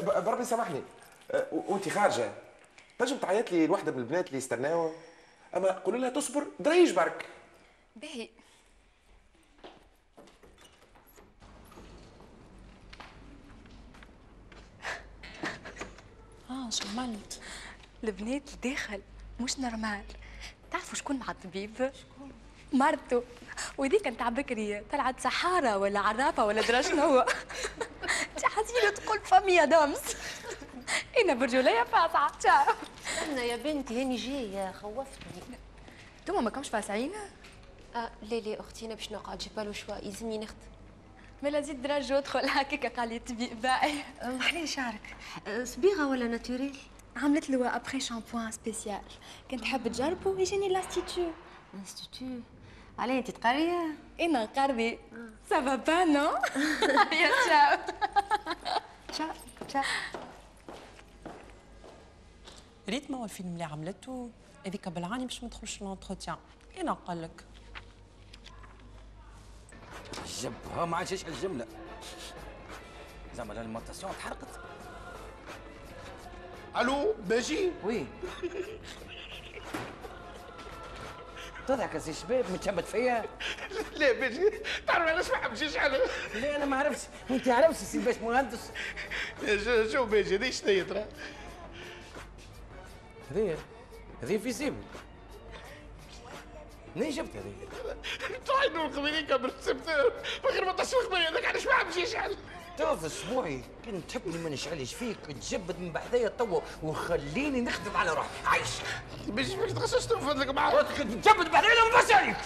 بربي 0.02 0.46
سامحني. 0.46 0.82
و- 1.34 1.74
وانت 1.74 1.90
خارجة. 1.90 2.32
تنجم 3.00 3.18
تعيط 3.18 3.52
لي 3.52 3.68
لوحده 3.68 3.92
من 3.92 3.98
البنات 4.00 4.28
اللي 4.28 4.38
يستناو 4.38 4.92
أما 5.56 5.72
قولوا 5.72 6.00
لها 6.00 6.10
تصبر 6.10 6.44
دريج 6.60 6.92
برك 6.94 7.26
باهي. 7.96 8.30
آه 16.50 16.70
شو 16.70 16.84
عملت؟ 16.98 17.42
البنات 18.04 18.50
داخل 18.64 19.02
مش 19.40 19.60
normal. 19.60 20.04
تعرفوا 20.72 20.96
شكون 20.96 21.20
مع 21.20 21.32
الطبيب؟ 21.32 21.72
شكون؟ 21.76 22.32
مرته. 22.74 23.24
وذيك 23.78 24.08
نتاع 24.08 24.30
بكري 24.30 24.82
طلعت 24.92 25.20
سحارة 25.20 25.78
ولا 25.78 26.00
عرافة 26.00 26.46
ولا 26.46 26.62
درا 26.62 26.82
شنو 26.82 27.24
تقول 28.96 29.20
فاميا 29.20 29.66
دامس 29.66 30.16
أنا 31.24 31.34
برجوليه 31.34 31.84
فاصعه 31.84 32.38
تعرف 32.40 32.76
أنا 33.32 33.44
يا 33.44 33.56
بنتي 33.56 34.02
هاني 34.02 34.16
جاية 34.16 34.72
خوفتني. 34.72 35.42
انتوما 36.20 36.42
ما 36.42 36.50
كمش 36.50 36.70
فاسعين؟ 36.70 37.12
آه 37.96 38.12
لا 38.22 38.36
لا 38.36 38.60
أختي 38.60 38.86
أنا 38.86 38.94
باش 38.96 39.12
نقعد 39.12 39.38
جي 39.38 39.50
با 39.56 39.62
لو 39.62 39.72
شوا 39.74 39.96
يلزمني 40.04 40.38
نخدم 40.38 40.58
ملا 41.44 41.62
زيد 41.62 41.82
درج 41.82 42.12
ادخل 42.12 42.50
هكاك 42.50 43.00
قال 43.00 43.10
لي 43.10 43.16
الطبيب 43.18 43.62
باقي 43.62 43.94
محلي 44.24 44.68
شعرك 44.68 45.16
آه، 45.48 45.64
صبيغة 45.64 46.08
ولا 46.08 46.28
ناتوريل؟ 46.28 46.78
عملت 47.16 47.50
له 47.50 47.76
ابخي 47.76 48.00
شامبوان 48.00 48.52
سبيسيال 48.52 49.02
كنت 49.52 49.60
تحب 49.62 49.88
تجربه 49.88 50.40
يجيني 50.42 50.70
لاستيتيو 50.70 51.32
انستيتو 51.74 52.26
علي 53.00 53.18
انت 53.20 53.32
تقرية؟ 53.32 53.88
أنا 54.22 54.46
قربي. 54.46 55.00
سافا 55.50 55.76
با 55.76 56.04
نو 56.04 56.26
يا 57.12 57.30
تشاو. 57.46 57.78
تشاو 59.08 59.28
تشاو 59.68 59.84
ريت 62.90 63.12
ما 63.12 63.18
هو 63.18 63.24
الفيلم 63.24 63.50
اللي 63.54 63.64
عملته 63.64 64.30
هذيك 64.66 64.90
بالعاني 64.90 65.26
باش 65.26 65.44
ما 65.44 65.50
تدخلش 65.50 65.82
لونتروتيان 65.82 66.38
أنا 66.78 66.94
قال 66.94 67.22
لك. 67.22 67.46
جب 70.42 70.54
ها 70.76 70.86
ما 70.86 70.98
عادش 70.98 71.26
الجمله 71.26 71.68
زعما 73.36 73.54
الأليمونتاسيون 73.54 74.12
تحرقت. 74.20 74.60
ألو 76.78 77.14
باجي؟ 77.30 77.72
وي. 77.84 78.06
تضحك 81.68 81.94
يا 81.94 82.00
سي 82.00 82.14
شباب 82.14 82.46
متشمت 82.52 82.86
فيا 82.86 83.26
لا 84.00 84.12
باجي 84.12 84.52
تعرف 84.88 85.08
علاش 85.10 85.30
ما 85.30 85.38
حبش 85.38 85.78
على 85.78 86.00
لا 86.36 86.56
أنا 86.56 86.66
ما 86.66 86.78
عرفتش. 86.78 87.04
وانت 87.30 87.48
عرفت 87.48 87.84
سي 87.84 87.98
باش 88.00 88.16
مهندس. 88.18 88.72
شو 89.64 89.90
شو 89.90 90.06
باجي 90.06 90.36
هذه 90.36 90.50
شنو 90.52 90.84
ترى 90.84 91.06
هذه 93.32 93.58
هذه 94.24 94.38
في 94.38 94.54
سيبل 94.54 94.84
منين 96.96 97.10
جبت 97.12 97.30
هذه؟ 97.36 98.70
نور 98.74 98.88
قبيلي 98.88 99.34
قبل 99.34 99.52
سبتمبر 99.62 100.14
غير 100.52 100.66
ما 100.66 100.72
تصل 100.72 100.98
الخبريه 100.98 101.30
هذاك 101.30 101.46
علاش 101.46 101.66
ما 101.66 101.74
حبش 101.74 101.98
يشعل 101.98 102.38
تعرف 102.78 103.06
أسبوعي. 103.06 103.62
كنت 103.86 104.10
تحبني 104.10 104.38
ما 104.38 104.50
نشعلش 104.50 104.94
فيك. 104.94 105.18
تجبد 105.26 105.80
من 105.80 105.92
بحذايا 105.92 106.30
توا 106.30 106.62
وخليني 106.84 107.62
نخدم 107.62 107.98
على 107.98 108.14
روحي. 108.14 108.46
عايش. 108.46 108.70
باش 109.28 109.54
باش 109.54 109.72
تخصص 109.72 110.08
تنفذ 110.08 110.34
لك 110.34 110.50
معاه 110.50 110.82
تجبد 110.82 111.52
بحذايا 111.52 112.10
ما 112.10 112.16
عليك. 112.16 112.38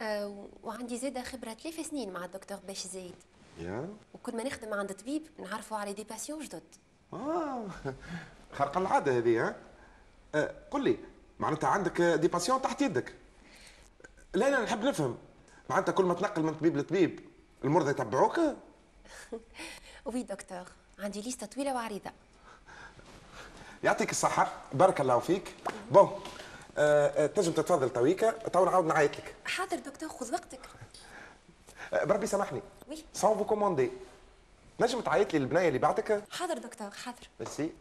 آه 0.00 0.48
وعندي 0.62 0.98
زاده 0.98 1.22
خبرة 1.22 1.54
ثلاث 1.54 1.88
سنين 1.90 2.12
مع 2.12 2.24
الدكتور 2.24 2.58
باش 2.66 2.86
زايد. 2.86 3.14
يا؟ 3.58 3.88
وكل 4.14 4.36
ما 4.36 4.42
نخدم 4.42 4.74
عند 4.74 4.92
طبيب 4.92 5.22
نعرفوا 5.38 5.76
على 5.76 5.92
des 5.92 6.04
patients 6.04 6.44
جدد. 6.44 6.62
آه. 7.12 7.66
خارقه 8.52 8.78
العادة 8.78 9.18
هذه 9.18 9.46
ها؟ 9.46 9.56
آه 10.34 10.54
قل 10.70 10.84
لي 10.84 10.98
معناتها 11.38 11.68
عندك 11.68 12.00
des 12.02 12.28
patients 12.28 12.62
تحت 12.62 12.82
يدك. 12.82 13.14
لا 14.34 14.50
لا 14.50 14.64
نحب 14.64 14.84
نفهم. 14.84 15.18
معناتها 15.70 15.92
كل 15.92 16.04
ما 16.04 16.14
تنقل 16.14 16.42
من 16.42 16.54
طبيب 16.54 16.76
لطبيب 16.76 17.27
المرضى 17.64 17.90
يتبعوك؟ 17.90 18.40
وي 20.06 20.22
دكتور 20.22 20.64
عندي 20.98 21.20
ليستة 21.20 21.46
طويلة 21.46 21.74
وعريضة. 21.74 22.10
يعطيك 23.84 24.10
الصحة. 24.10 24.52
بارك 24.72 25.00
الله 25.00 25.18
فيك. 25.18 25.54
bon 25.90 26.20
آه 26.78 27.24
آه، 27.24 27.26
تنجم 27.26 27.52
تتفضل 27.52 27.90
تويكا. 27.90 28.30
تو 28.30 28.64
نعاود 28.64 28.86
نعيط 28.86 29.16
لك. 29.16 29.34
حاضر 29.44 29.78
دكتور 29.78 30.08
خذ 30.08 30.32
وقتك. 30.32 30.60
آه 31.92 32.04
بربي 32.04 32.26
سامحني. 32.26 32.62
oui 32.88 33.04
sans 33.14 33.38
vous 33.38 33.44
commander 33.44 33.90
نجم 34.80 35.00
تعيط 35.00 35.32
لي 35.32 35.38
البناية 35.38 35.68
اللي 35.68 35.78
بعدك 35.78 36.24
حاضر 36.30 36.58
دكتور 36.58 36.90
حاضر. 36.90 37.28
ميرسي. 37.40 37.72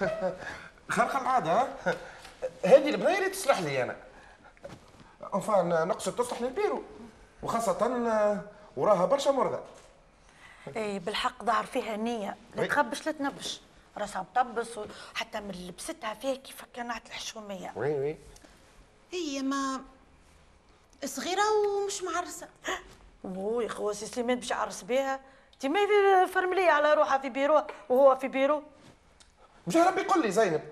خارقه 0.90 1.20
العادة 1.20 1.52
ها؟ 1.52 1.76
هذه 2.64 2.88
البناية 2.88 3.18
اللي 3.18 3.30
تصلح 3.30 3.60
لي 3.60 3.82
أنا. 3.82 3.96
enfin 5.34 5.88
نقصد 5.88 6.16
تصلح 6.16 6.42
للبيرو 6.42 6.82
وخاصة 7.42 8.42
وراها 8.76 9.06
برشا 9.06 9.30
مرضى. 9.30 9.58
اي 10.76 10.98
بالحق 10.98 11.44
ظهر 11.44 11.66
فيها 11.66 11.96
نية. 11.96 12.36
لا. 12.54 12.66
تخبش 12.66 13.06
لا 13.06 13.12
تنبش. 13.12 13.60
راسها 13.98 14.26
مطبس 14.34 14.78
وحتى 14.78 15.40
من 15.40 15.50
لبستها 15.68 16.14
فيها 16.14 16.34
كيف 16.34 16.64
كانت 16.74 17.06
الحشومية. 17.06 17.72
وي 17.76 18.00
وي. 18.00 18.16
هي 19.10 19.42
ما 19.42 19.80
صغيرة 21.04 21.42
ومش 21.66 22.02
معرسة. 22.02 22.48
وي 23.24 23.68
خواسي 23.68 24.06
سليمان 24.06 24.38
باش 24.38 24.50
يعرس 24.50 24.82
بها 24.82 25.20
انت 25.54 25.66
ما 25.66 25.80
في 25.86 26.32
فرملية 26.32 26.70
على 26.70 26.94
روحها 26.94 27.18
في 27.18 27.28
بيرو 27.28 27.62
وهو 27.88 28.16
في 28.16 28.28
بيرو. 28.28 28.62
مش 29.66 29.76
ربي 29.76 30.02
قل 30.02 30.22
لي 30.22 30.30
زينب. 30.30 30.62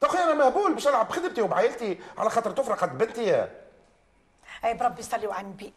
تخي 0.00 0.18
أنا 0.18 0.34
مهبول 0.34 0.74
باش 0.74 0.88
ألعب 0.88 1.08
بخدمتي 1.08 1.42
وبعائلتي 1.42 2.00
على 2.18 2.30
خاطر 2.30 2.50
تفرقت 2.50 2.88
بنتي. 2.88 3.48
أي 4.64 4.74
بربي 4.74 5.02
صلي 5.02 5.32
على 5.32 5.46
النبي 5.46 5.72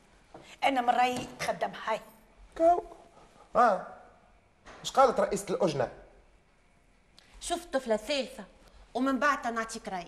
أنا 0.64 0.82
من 0.82 0.90
رأيي 0.90 1.28
تخدم 1.40 1.72
هاي. 1.86 2.00
كاو 2.56 2.84
آه. 3.56 3.88
اش 4.84 4.92
قالت 4.92 5.20
رئيسة 5.20 5.46
الأجنة؟ 5.50 5.92
شوف 7.40 7.66
طفلة 7.66 7.96
ثالثة 7.98 8.44
ومن 8.94 9.20
بعد 9.20 9.48
نعطيك 9.48 9.88
رأي. 9.88 10.08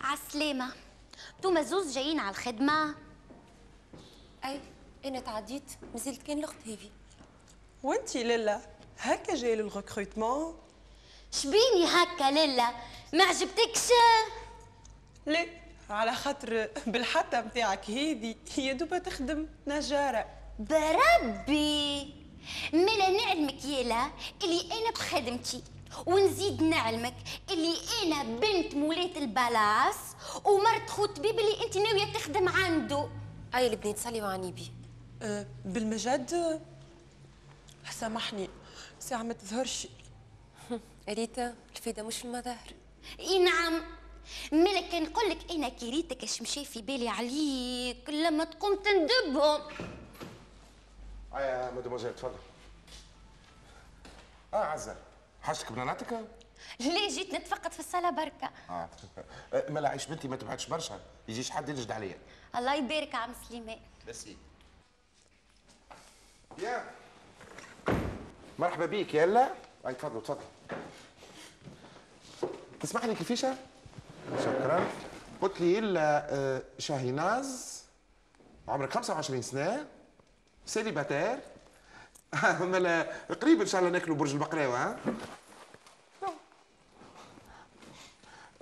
عالسلامة 0.00 0.72
توما 1.42 1.62
زوز 1.62 1.94
جايين 1.94 2.18
على 2.20 2.30
الخدمة. 2.30 2.94
أي 4.44 4.60
أنا 5.04 5.20
تعديت 5.20 5.72
نزلت 5.94 6.22
كان 6.22 6.38
الأخت 6.38 6.56
هيفي 6.64 6.90
وأنتي 7.82 8.22
لالا 8.24 8.60
هكا 9.02 9.34
جاي 9.34 9.56
للغوكروتمون 9.56 10.54
شبيني 11.32 11.86
هكا 11.86 12.30
لالا 12.30 12.70
ما 13.12 13.24
عجبتكش؟ 13.24 13.88
لا 15.26 15.46
على 15.90 16.14
خاطر 16.14 16.68
بالحتى 16.86 17.40
متاعك 17.40 17.90
هذي 17.90 18.36
هي 18.54 18.72
دوبا 18.74 18.98
تخدم 18.98 19.46
نجارة. 19.66 20.26
بربي! 20.58 22.14
ملا 22.72 23.10
نعلمك 23.10 23.64
يالا 23.64 24.10
اللي 24.44 24.60
أنا 24.60 24.90
بخدمتي 24.90 25.62
ونزيد 26.06 26.62
نعلمك 26.62 27.14
اللي 27.50 27.74
أنا 28.02 28.22
بنت 28.22 28.74
مولاة 28.74 29.16
البلاص 29.16 29.96
ومرت 30.44 30.90
خوت 30.90 31.20
بيب 31.20 31.38
اللي 31.38 31.64
أنت 31.64 31.76
ناوية 31.76 32.12
تخدم 32.12 32.48
عنده. 32.48 33.08
أي 33.54 33.66
البنات 33.66 33.98
صلي 33.98 34.22
وعني 34.22 34.52
بي 34.52 34.72
أه 35.22 35.46
بالمجد؟ 35.64 36.60
سامحني. 37.90 38.48
ساعة 39.02 39.22
ما 39.22 39.34
تظهرش. 39.34 39.88
ريتا 41.08 41.54
الفايدة 41.76 42.02
مش 42.02 42.16
في 42.16 42.24
المظاهر. 42.24 42.72
إي 43.20 43.38
نعم. 43.38 43.82
ملا 44.52 44.80
كان 44.80 45.02
نقول 45.02 45.30
لك 45.30 45.50
أنا 45.50 45.68
كريتك 45.68 46.22
اش 46.22 46.42
مشى 46.42 46.64
في 46.64 46.82
بالي 46.82 47.08
عليك 47.08 48.10
لما 48.10 48.44
تقوم 48.44 48.76
تندبهم. 48.76 49.60
يا 51.34 51.70
مدموزيل 51.70 52.14
تفضل. 52.14 52.38
آه 54.54 54.64
عزة 54.64 54.96
حشك 55.42 55.72
بناناتك 55.72 56.20
ليه 56.80 57.08
جيت 57.08 57.34
نتفقد 57.34 57.72
في 57.72 57.80
الصالة 57.80 58.10
بركة؟ 58.10 58.50
آه. 58.70 58.88
ملا 59.68 59.88
عيش 59.88 60.06
بنتي 60.06 60.28
ما 60.28 60.36
تبعدش 60.36 60.66
برشا. 60.66 61.00
يجيش 61.28 61.50
حد 61.50 61.68
ينجد 61.68 61.90
عليا. 61.90 62.18
الله 62.56 62.74
يبارك 62.74 63.14
عم 63.14 63.34
سليمان. 63.48 63.78
بسي 64.08 64.36
يا. 66.58 67.01
مرحبا 68.58 68.86
بيك 68.86 69.14
يلا. 69.14 69.50
أي 69.86 69.94
تفضل 69.94 70.22
تفضل. 70.22 70.40
تسمح 72.80 73.04
لي 73.04 73.14
كيفيش؟ 73.14 73.40
شكرا. 74.44 74.86
قلت 75.40 75.60
لي 75.60 75.78
إلا 75.78 76.26
آه، 76.34 76.62
شاهيناز 76.78 77.82
عمرك 78.68 78.92
25 78.92 79.42
سنة. 79.42 79.86
سيليباتير. 80.66 81.38
مالا 82.60 83.12
قريب 83.42 83.60
إن 83.60 83.66
شاء 83.66 83.80
الله 83.80 83.92
ناكلوا 83.92 84.16
برج 84.16 84.32
البقلاوه 84.32 84.78
ها؟ 84.82 84.96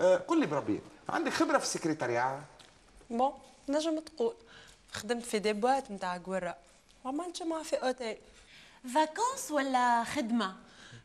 آه، 0.00 0.16
قل 0.16 0.40
لي 0.40 0.46
بربي 0.46 0.80
عندك 1.08 1.32
خبرة 1.32 1.58
في 1.58 1.64
السكرتارية؟ 1.64 2.40
bon 3.10 3.32
نجم 3.68 4.00
نقول 4.00 4.34
خدمت 4.92 5.22
في 5.24 5.38
des 5.38 5.52
boîtes 5.52 5.90
نتاع 5.90 6.18
قورة 6.18 6.56
وعملت 7.04 7.42
جمعة 7.42 7.62
في 7.62 7.76
أوتيل. 7.76 8.16
vacances 8.84 9.50
ولا 9.50 10.04
خدمة؟ 10.04 10.56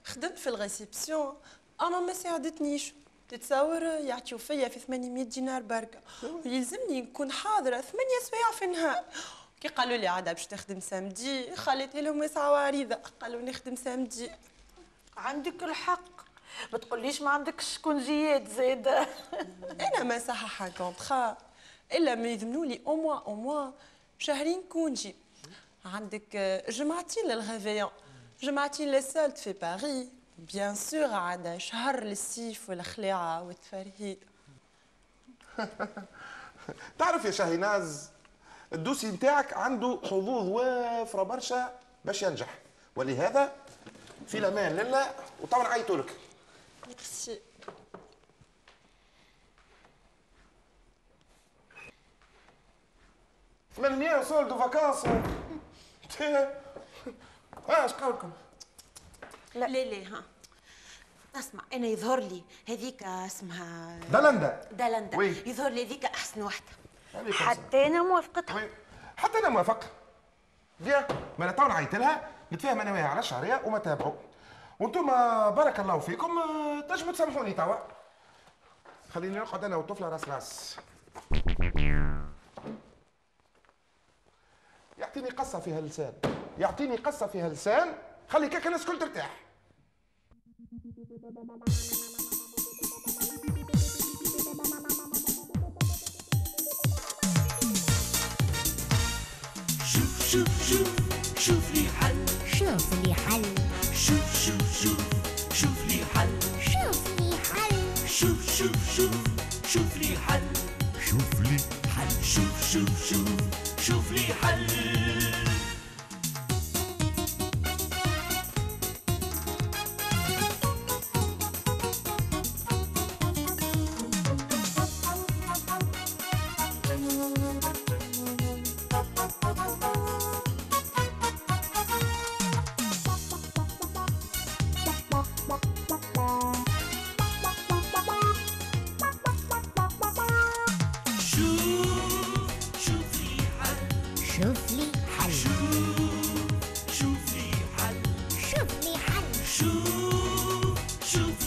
خدمت 0.04 0.38
في 0.40 0.50
ال 0.50 0.58
réception. 0.58 1.38
أما 1.82 2.00
ما 2.00 2.14
ساعدتنيش. 2.14 2.94
تتصور 3.30 3.84
يعطيو 3.84 4.38
فيا 4.38 4.68
في 4.68 4.80
800 4.80 5.24
دينار 5.24 5.62
بركة. 5.62 6.00
ويلزمني 6.24 7.02
نكون 7.02 7.32
حاضرة 7.32 7.82
ثمانية 7.82 8.20
سوايع 8.30 8.52
في 8.52 8.66
النهار. 8.66 9.04
كي 9.62 9.68
قالوا 9.68 9.98
لي 9.98 10.08
عادة 10.08 10.34
باش 10.34 10.46
تخدم 10.46 10.80
samedi. 10.80 11.56
خليت 11.56 11.96
لهم 11.96 12.24
يسعوا 12.24 12.58
عريضة 12.58 12.96
قالوا 12.96 13.42
نخدم 13.42 13.76
samedi. 13.76 14.32
عندك 15.18 15.64
الحق. 15.64 16.16
ما 16.74 16.78
تقوليش 16.78 17.22
ما 17.22 17.30
عندكش 17.30 17.78
كونجيات 17.78 18.48
زاده 18.48 19.08
أنا 19.88 20.04
ما 20.04 20.20
صحح 20.20 20.68
contrat 20.68 21.38
إلا 21.94 22.16
ما 22.16 22.28
يضمنوا 22.28 22.66
لي 22.66 22.82
أو 22.88 22.96
موا 22.96 23.16
أو 23.16 23.36
موا 23.36 23.72
شهرين 24.20 24.64
congé 24.70 25.16
عندك 25.86 26.38
جمعتين 26.70 27.28
لل 27.28 27.39
réveillon 27.39 27.90
جمعتين 28.42 28.88
لل 28.88 29.00
soldes 29.00 29.38
في 29.38 29.54
باريس 29.54 30.08
bien 30.38 30.76
sûr 30.76 31.14
عاد 31.14 31.58
شهر 31.58 32.04
للسيف 32.04 32.70
والخلاعة 32.70 33.44
والتفرهيد. 33.44 34.24
تعرف 37.00 37.26
يا 37.26 37.32
شاهيناز 37.32 38.10
الدوسي 38.74 39.12
نتاعك 39.12 39.54
عنده 39.54 40.00
حظوظ 40.04 40.48
وافرة 40.48 41.24
برشا 41.24 41.80
باش 42.06 42.24
ينجح. 42.24 42.58
ولهذا 42.96 43.56
في 44.28 44.38
الامان 44.38 44.76
لله 44.76 45.14
وطبعا 45.42 45.68
عيطوا 45.68 45.98
لك. 45.98 46.16
ميرسي 46.88 47.40
ثمانمية 53.76 54.24
سول 54.24 54.48
دو 54.48 54.58
فاكانس 54.58 55.04
آه 57.70 57.86
اش 57.86 57.94
قولكم 57.94 58.32
لا 59.56 59.66
لا 59.66 59.84
لا 59.86 60.08
ها 60.18 60.24
اسمع 61.40 61.64
أنا 61.74 61.88
يظهر 61.88 62.20
لي 62.20 62.44
هذيك 62.70 63.04
اسمها 63.04 64.00
دلندا 64.00 64.62
دلندا 64.72 65.18
oui. 65.18 65.28
يظهر 65.46 65.70
لي 65.72 65.86
هذيك 65.86 66.06
احسن 66.06 66.42
وحده 66.44 66.72
حتى 67.32 67.88
أنا 67.88 68.04
موافقتها 68.04 68.70
حتى 69.18 69.38
أنا 69.38 69.50
موافق 69.50 69.80
bien 70.80 71.06
ما 71.40 71.46
أنا 71.46 71.52
تو 71.52 71.68
نعيط 71.68 71.96
لها 71.96 72.30
نتفاهم 72.54 72.82
أنا 72.82 72.92
وياها 72.92 73.08
على 73.08 73.20
الشهريه 73.20 73.62
وما 73.66 73.78
تابعوا 73.80 74.14
وأنتم 74.80 75.08
بارك 75.52 75.80
الله 75.80 76.00
فيكم 76.00 76.30
تنجموا 76.90 77.14
تسامحوني 77.14 77.54
توا 77.54 77.76
خليني 79.14 79.38
نقعد 79.40 79.64
أنا 79.64 79.76
والطفله 79.76 80.10
راس 80.10 80.30
راس 80.30 80.76
يعطيني 84.98 85.30
قصة 85.30 85.60
فيها 85.60 85.82
لسان. 85.82 86.14
يعطيني 86.60 86.96
قصة 86.96 87.28
فيها 87.28 87.50
لسان 87.50 87.94
خلي 88.30 88.50
كاك 88.50 88.68
الناس 88.68 88.82
الكل 88.82 89.00
ترتاح. 89.00 89.46